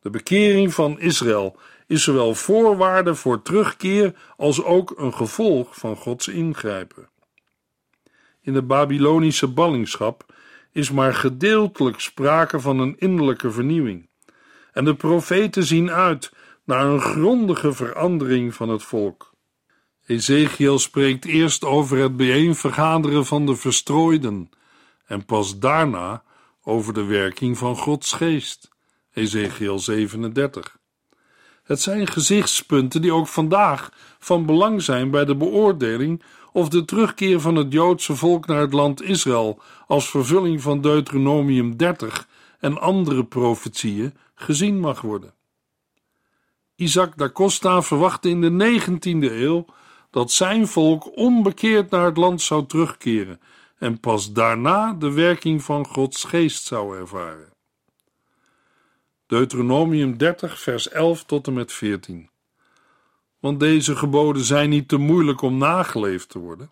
De 0.00 0.10
bekering 0.10 0.74
van 0.74 1.00
Israël 1.00 1.56
is 1.86 2.02
zowel 2.02 2.34
voorwaarde 2.34 3.14
voor 3.14 3.42
terugkeer 3.42 4.14
als 4.36 4.62
ook 4.62 4.94
een 4.96 5.14
gevolg 5.14 5.76
van 5.76 5.96
Gods 5.96 6.28
ingrijpen. 6.28 7.08
In 8.40 8.52
de 8.52 8.62
Babylonische 8.62 9.48
ballingschap 9.48 10.34
is 10.72 10.90
maar 10.90 11.14
gedeeltelijk 11.14 12.00
sprake 12.00 12.60
van 12.60 12.78
een 12.78 12.98
innerlijke 12.98 13.50
vernieuwing, 13.50 14.08
en 14.74 14.84
de 14.84 14.94
profeten 14.94 15.64
zien 15.64 15.90
uit 15.90 16.32
naar 16.64 16.86
een 16.86 17.00
grondige 17.00 17.72
verandering 17.72 18.54
van 18.54 18.68
het 18.68 18.82
volk. 18.82 19.32
Ezekiel 20.06 20.78
spreekt 20.78 21.24
eerst 21.24 21.64
over 21.64 21.98
het 21.98 22.16
bijeenvergaderen 22.16 23.26
van 23.26 23.46
de 23.46 23.56
verstrooiden 23.56 24.50
en 25.06 25.24
pas 25.24 25.58
daarna 25.58 26.22
over 26.62 26.94
de 26.94 27.04
werking 27.04 27.58
van 27.58 27.76
Gods 27.76 28.12
geest. 28.12 28.68
Ezekiel 29.12 29.78
37. 29.78 30.76
Het 31.64 31.80
zijn 31.80 32.06
gezichtspunten 32.06 33.02
die 33.02 33.12
ook 33.12 33.28
vandaag 33.28 33.92
van 34.18 34.46
belang 34.46 34.82
zijn 34.82 35.10
bij 35.10 35.24
de 35.24 35.36
beoordeling 35.36 36.22
of 36.52 36.68
de 36.68 36.84
terugkeer 36.84 37.40
van 37.40 37.56
het 37.56 37.72
Joodse 37.72 38.16
volk 38.16 38.46
naar 38.46 38.60
het 38.60 38.72
land 38.72 39.02
Israël 39.02 39.62
als 39.86 40.10
vervulling 40.10 40.62
van 40.62 40.80
Deuteronomium 40.80 41.76
30 41.76 42.28
en 42.60 42.80
andere 42.80 43.24
profetieën 43.24 44.14
gezien 44.34 44.80
mag 44.80 45.00
worden. 45.00 45.34
Isaac 46.76 47.16
da 47.16 47.30
Costa 47.30 47.82
verwachtte 47.82 48.28
in 48.28 48.40
de 48.40 48.80
19e 48.80 49.32
eeuw 49.32 49.66
dat 50.10 50.30
zijn 50.30 50.66
volk 50.68 51.16
onbekeerd 51.16 51.90
naar 51.90 52.04
het 52.04 52.16
land 52.16 52.42
zou 52.42 52.66
terugkeren 52.66 53.40
en 53.78 54.00
pas 54.00 54.32
daarna 54.32 54.92
de 54.92 55.12
werking 55.12 55.62
van 55.62 55.86
Gods 55.86 56.24
geest 56.24 56.64
zou 56.64 56.98
ervaren. 56.98 57.52
Deuteronomium 59.26 60.16
30, 60.16 60.60
vers 60.60 60.88
11 60.88 61.24
tot 61.24 61.46
en 61.46 61.52
met 61.52 61.72
14. 61.72 62.28
Want 63.38 63.60
deze 63.60 63.96
geboden 63.96 64.44
zijn 64.44 64.70
niet 64.70 64.88
te 64.88 64.96
moeilijk 64.96 65.42
om 65.42 65.58
nageleefd 65.58 66.28
te 66.28 66.38
worden. 66.38 66.70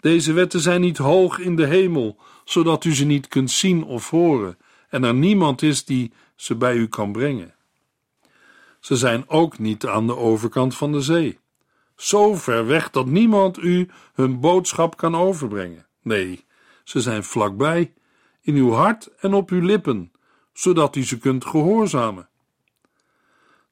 Deze 0.00 0.32
wetten 0.32 0.60
zijn 0.60 0.80
niet 0.80 0.98
hoog 0.98 1.38
in 1.38 1.56
de 1.56 1.66
hemel, 1.66 2.16
zodat 2.44 2.84
u 2.84 2.94
ze 2.94 3.04
niet 3.04 3.28
kunt 3.28 3.50
zien 3.50 3.84
of 3.84 4.10
horen, 4.10 4.58
en 4.88 5.04
er 5.04 5.14
niemand 5.14 5.62
is 5.62 5.84
die 5.84 6.12
ze 6.34 6.56
bij 6.56 6.76
u 6.76 6.88
kan 6.88 7.12
brengen. 7.12 7.54
Ze 8.80 8.96
zijn 8.96 9.28
ook 9.28 9.58
niet 9.58 9.86
aan 9.86 10.06
de 10.06 10.16
overkant 10.16 10.76
van 10.76 10.92
de 10.92 11.00
zee, 11.00 11.38
zo 11.96 12.34
ver 12.34 12.66
weg 12.66 12.90
dat 12.90 13.06
niemand 13.06 13.58
u 13.58 13.88
hun 14.14 14.40
boodschap 14.40 14.96
kan 14.96 15.16
overbrengen. 15.16 15.86
Nee, 16.02 16.44
ze 16.84 17.00
zijn 17.00 17.24
vlakbij, 17.24 17.92
in 18.40 18.54
uw 18.54 18.70
hart 18.70 19.10
en 19.20 19.34
op 19.34 19.50
uw 19.50 19.60
lippen 19.60 20.12
zodat 20.54 20.96
u 20.96 21.04
ze 21.04 21.18
kunt 21.18 21.44
gehoorzamen. 21.44 22.28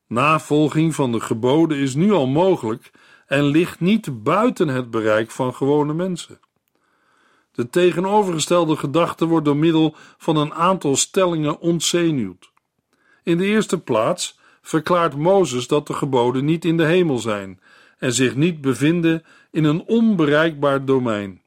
Navolging 0.07 0.95
van 0.95 1.13
de 1.13 1.21
geboden 1.21 1.79
is 1.79 1.95
nu 1.95 2.13
al 2.13 2.27
mogelijk 2.27 2.91
en 3.27 3.45
ligt 3.45 3.81
niet 3.81 4.23
buiten 4.23 4.69
het 4.69 4.91
bereik 4.91 5.31
van 5.31 5.55
gewone 5.55 5.95
mensen. 5.95 6.41
De 7.53 7.71
tegenovergestelde 7.71 8.77
gedachte 8.77 9.27
wordt 9.27 9.45
door 9.45 9.57
middel 9.57 9.95
van 10.19 10.37
een 10.37 10.55
aantal 10.55 10.97
stellingen 10.97 11.61
ontzenuwd. 11.61 12.52
In 13.23 13.39
de 13.39 13.45
eerste 13.45 13.81
plaats 13.81 14.39
verklaart 14.63 15.17
Mozes 15.17 15.67
dat 15.67 15.87
de 15.87 15.95
geboden 15.95 16.45
niet 16.45 16.65
in 16.65 16.77
de 16.77 16.85
hemel 16.85 17.19
zijn 17.19 17.61
en 17.99 18.13
zich 18.13 18.35
niet 18.35 18.61
bevinden 18.61 19.25
in 19.51 19.65
een 19.65 19.83
onbereikbaar 19.83 20.85
domein. 20.85 21.43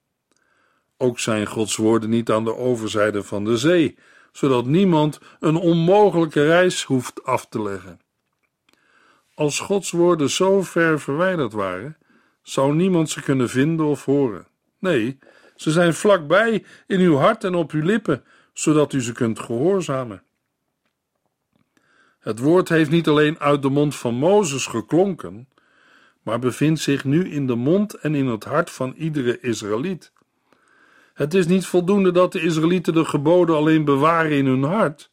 Ook 0.98 1.20
zijn 1.20 1.46
Gods 1.48 1.76
woorden 1.76 2.10
niet 2.10 2.32
aan 2.32 2.44
de 2.44 2.56
overzijde 2.56 3.24
van 3.24 3.44
de 3.44 3.58
zee, 3.58 3.98
zodat 4.32 4.66
niemand 4.66 5.20
een 5.40 5.56
onmogelijke 5.56 6.46
reis 6.46 6.84
hoeft 6.84 7.24
af 7.24 7.46
te 7.46 7.62
leggen. 7.62 8.00
Als 9.34 9.60
Gods 9.60 9.92
woorden 9.92 10.30
zo 10.30 10.62
ver 10.62 11.00
verwijderd 11.00 11.54
waren, 11.54 11.98
zou 12.42 12.76
niemand 12.76 13.10
ze 13.10 13.22
kunnen 13.22 13.50
vinden 13.50 13.86
of 13.86 14.06
horen. 14.06 14.48
Nee, 14.80 15.20
ze 15.56 15.72
zijn 15.72 15.94
vlakbij 15.94 16.66
in 16.88 17.00
uw 17.00 17.16
hart 17.16 17.44
en 17.44 17.56
op 17.56 17.72
uw 17.72 17.84
lippen, 17.84 18.24
zodat 18.54 18.94
u 18.94 19.02
ze 19.02 19.12
kunt 19.12 19.40
gehoorzamen. 19.40 20.24
Het 22.26 22.40
woord 22.40 22.70
heeft 22.70 22.90
niet 22.90 23.08
alleen 23.08 23.40
uit 23.40 23.62
de 23.62 23.70
mond 23.70 23.96
van 23.96 24.14
Mozes 24.14 24.66
geklonken, 24.66 25.48
maar 26.22 26.40
bevindt 26.40 26.80
zich 26.80 27.04
nu 27.04 27.30
in 27.30 27.48
de 27.48 27.56
mond 27.56 27.94
en 27.94 28.16
in 28.16 28.28
het 28.28 28.44
hart 28.44 28.70
van 28.70 28.94
iedere 28.98 29.40
Israëliet. 29.40 30.12
Het 31.14 31.34
is 31.34 31.46
niet 31.46 31.66
voldoende 31.66 32.12
dat 32.12 32.32
de 32.32 32.42
Israëlieten 32.42 32.94
de 32.94 33.06
geboden 33.06 33.56
alleen 33.56 33.86
bewaren 33.86 34.32
in 34.32 34.46
hun 34.46 34.64
hart. 34.64 35.12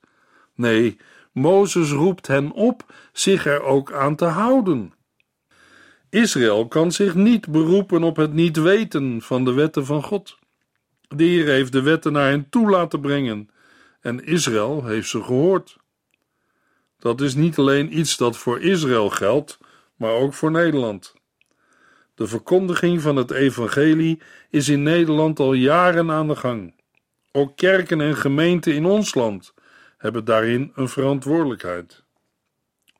Nee, 0.54 0.96
Mozes 1.32 1.90
roept 1.90 2.26
hen 2.26 2.52
op 2.52 2.92
zich 3.12 3.46
er 3.46 3.62
ook 3.62 3.92
aan 3.92 4.16
te 4.16 4.24
houden. 4.24 4.92
Israël 6.10 6.68
kan 6.68 6.92
zich 6.92 7.14
niet 7.14 7.48
beroepen 7.48 8.02
op 8.02 8.16
het 8.16 8.32
niet 8.32 8.56
weten 8.56 9.22
van 9.22 9.44
de 9.44 9.52
wetten 9.52 9.86
van 9.86 10.02
God. 10.02 10.38
De 11.08 11.24
Heer 11.24 11.46
heeft 11.46 11.72
de 11.72 11.82
wetten 11.82 12.12
naar 12.12 12.28
hen 12.28 12.48
toe 12.50 12.70
laten 12.70 13.00
brengen 13.00 13.50
en 14.00 14.24
Israël 14.24 14.84
heeft 14.84 15.08
ze 15.08 15.22
gehoord. 15.22 15.80
Dat 17.02 17.20
is 17.20 17.34
niet 17.34 17.58
alleen 17.58 17.98
iets 17.98 18.16
dat 18.16 18.36
voor 18.36 18.60
Israël 18.60 19.10
geldt, 19.10 19.58
maar 19.96 20.12
ook 20.12 20.34
voor 20.34 20.50
Nederland. 20.50 21.14
De 22.14 22.26
verkondiging 22.26 23.00
van 23.00 23.16
het 23.16 23.30
evangelie 23.30 24.22
is 24.50 24.68
in 24.68 24.82
Nederland 24.82 25.40
al 25.40 25.52
jaren 25.52 26.10
aan 26.10 26.28
de 26.28 26.36
gang. 26.36 26.74
Ook 27.32 27.56
kerken 27.56 28.00
en 28.00 28.16
gemeenten 28.16 28.74
in 28.74 28.84
ons 28.84 29.14
land 29.14 29.54
hebben 29.98 30.24
daarin 30.24 30.72
een 30.74 30.88
verantwoordelijkheid. 30.88 32.04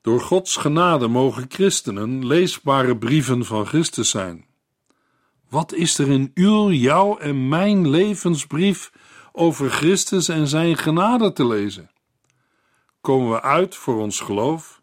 Door 0.01 0.21
Gods 0.21 0.55
genade 0.55 1.07
mogen 1.07 1.45
christenen 1.47 2.25
leesbare 2.27 2.97
brieven 2.97 3.45
van 3.45 3.65
Christus 3.65 4.09
zijn. 4.09 4.45
Wat 5.49 5.73
is 5.73 5.97
er 5.97 6.09
in 6.09 6.31
uw, 6.33 6.71
jouw 6.71 7.17
en 7.17 7.47
mijn 7.47 7.89
levensbrief 7.89 8.91
over 9.31 9.69
Christus 9.69 10.27
en 10.27 10.47
zijn 10.47 10.77
genade 10.77 11.33
te 11.33 11.47
lezen? 11.47 11.92
Komen 13.03 13.31
we 13.31 13.41
uit 13.41 13.75
voor 13.75 13.95
ons 13.95 14.19
geloof? 14.19 14.81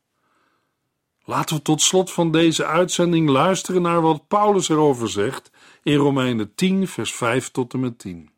Laten 1.25 1.57
we 1.57 1.63
tot 1.63 1.83
slot 1.83 2.13
van 2.13 2.31
deze 2.31 2.67
uitzending 2.67 3.29
luisteren 3.29 3.83
naar 3.83 4.01
wat 4.01 4.29
Paulus 4.29 4.69
erover 4.69 5.09
zegt 5.09 5.51
in 5.83 5.97
Romeinen 5.97 6.55
10, 6.55 6.89
vers 6.89 7.15
5 7.15 7.51
tot 7.51 7.73
en 7.73 7.81
met 7.81 7.99
10. 7.99 8.31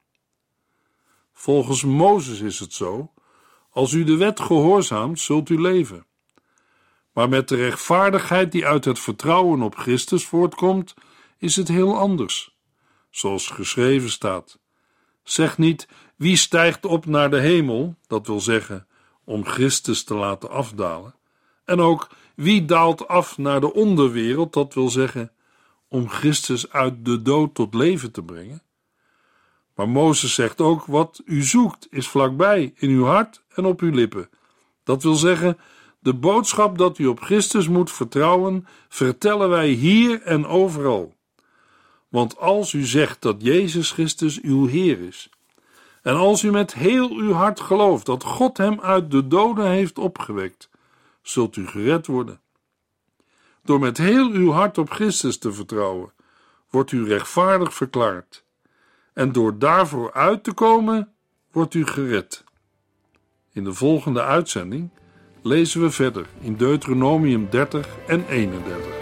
Volgens 1.32 1.84
Mozes 1.84 2.40
is 2.40 2.58
het 2.58 2.72
zo: 2.72 3.12
als 3.70 3.92
u 3.92 4.04
de 4.04 4.16
wet 4.16 4.40
gehoorzaamt, 4.40 5.20
zult 5.20 5.48
u 5.48 5.60
leven. 5.60 6.06
Maar 7.12 7.28
met 7.28 7.48
de 7.48 7.56
rechtvaardigheid 7.56 8.52
die 8.52 8.66
uit 8.66 8.84
het 8.84 8.98
vertrouwen 8.98 9.62
op 9.62 9.76
Christus 9.76 10.26
voortkomt, 10.26 10.94
is 11.38 11.56
het 11.56 11.68
heel 11.68 11.98
anders. 11.98 12.56
Zoals 13.10 13.48
geschreven 13.48 14.10
staat: 14.10 14.58
Zeg 15.22 15.58
niet 15.58 15.88
wie 16.16 16.36
stijgt 16.36 16.86
op 16.86 17.06
naar 17.06 17.30
de 17.30 17.40
hemel, 17.40 17.94
dat 18.06 18.26
wil 18.26 18.40
zeggen 18.40 18.86
om 19.24 19.44
Christus 19.44 20.04
te 20.04 20.14
laten 20.14 20.50
afdalen, 20.50 21.14
en 21.64 21.80
ook 21.80 22.08
wie 22.34 22.64
daalt 22.64 23.08
af 23.08 23.38
naar 23.38 23.60
de 23.60 23.72
onderwereld, 23.72 24.52
dat 24.52 24.74
wil 24.74 24.88
zeggen 24.88 25.32
om 25.88 26.08
Christus 26.08 26.70
uit 26.70 27.04
de 27.04 27.22
dood 27.22 27.54
tot 27.54 27.74
leven 27.74 28.12
te 28.12 28.22
brengen. 28.22 28.62
Maar 29.74 29.88
Mozes 29.88 30.34
zegt 30.34 30.60
ook: 30.60 30.84
wat 30.84 31.22
u 31.24 31.42
zoekt 31.42 31.86
is 31.90 32.08
vlakbij, 32.08 32.72
in 32.76 32.90
uw 32.90 33.04
hart 33.04 33.42
en 33.48 33.64
op 33.64 33.80
uw 33.80 33.90
lippen. 33.90 34.28
Dat 34.84 35.02
wil 35.02 35.14
zeggen, 35.14 35.58
de 35.98 36.14
boodschap 36.14 36.78
dat 36.78 36.98
u 36.98 37.06
op 37.06 37.20
Christus 37.20 37.68
moet 37.68 37.90
vertrouwen, 37.90 38.66
vertellen 38.88 39.48
wij 39.48 39.68
hier 39.68 40.22
en 40.22 40.46
overal. 40.46 41.14
Want 42.08 42.38
als 42.38 42.72
u 42.72 42.84
zegt 42.84 43.22
dat 43.22 43.36
Jezus 43.38 43.90
Christus 43.90 44.40
uw 44.40 44.66
Heer 44.66 45.00
is, 45.00 45.28
en 46.02 46.16
als 46.16 46.42
u 46.42 46.50
met 46.50 46.74
heel 46.74 47.10
uw 47.10 47.32
hart 47.32 47.60
gelooft 47.60 48.06
dat 48.06 48.24
God 48.24 48.56
hem 48.56 48.80
uit 48.80 49.10
de 49.10 49.26
doden 49.26 49.70
heeft 49.70 49.98
opgewekt, 49.98 50.70
zult 51.22 51.56
u 51.56 51.66
gered 51.66 52.06
worden. 52.06 52.40
Door 53.64 53.78
met 53.78 53.98
heel 53.98 54.30
uw 54.30 54.50
hart 54.50 54.78
op 54.78 54.90
Christus 54.90 55.38
te 55.38 55.52
vertrouwen, 55.52 56.12
wordt 56.70 56.92
u 56.92 57.04
rechtvaardig 57.04 57.74
verklaard. 57.74 58.44
En 59.12 59.32
door 59.32 59.58
daarvoor 59.58 60.12
uit 60.12 60.44
te 60.44 60.52
komen, 60.52 61.12
wordt 61.52 61.74
u 61.74 61.86
gered. 61.86 62.44
In 63.52 63.64
de 63.64 63.72
volgende 63.72 64.22
uitzending 64.22 64.90
lezen 65.42 65.80
we 65.80 65.90
verder 65.90 66.26
in 66.40 66.56
Deuteronomium 66.56 67.50
30 67.50 67.88
en 68.06 68.26
31. 68.28 69.01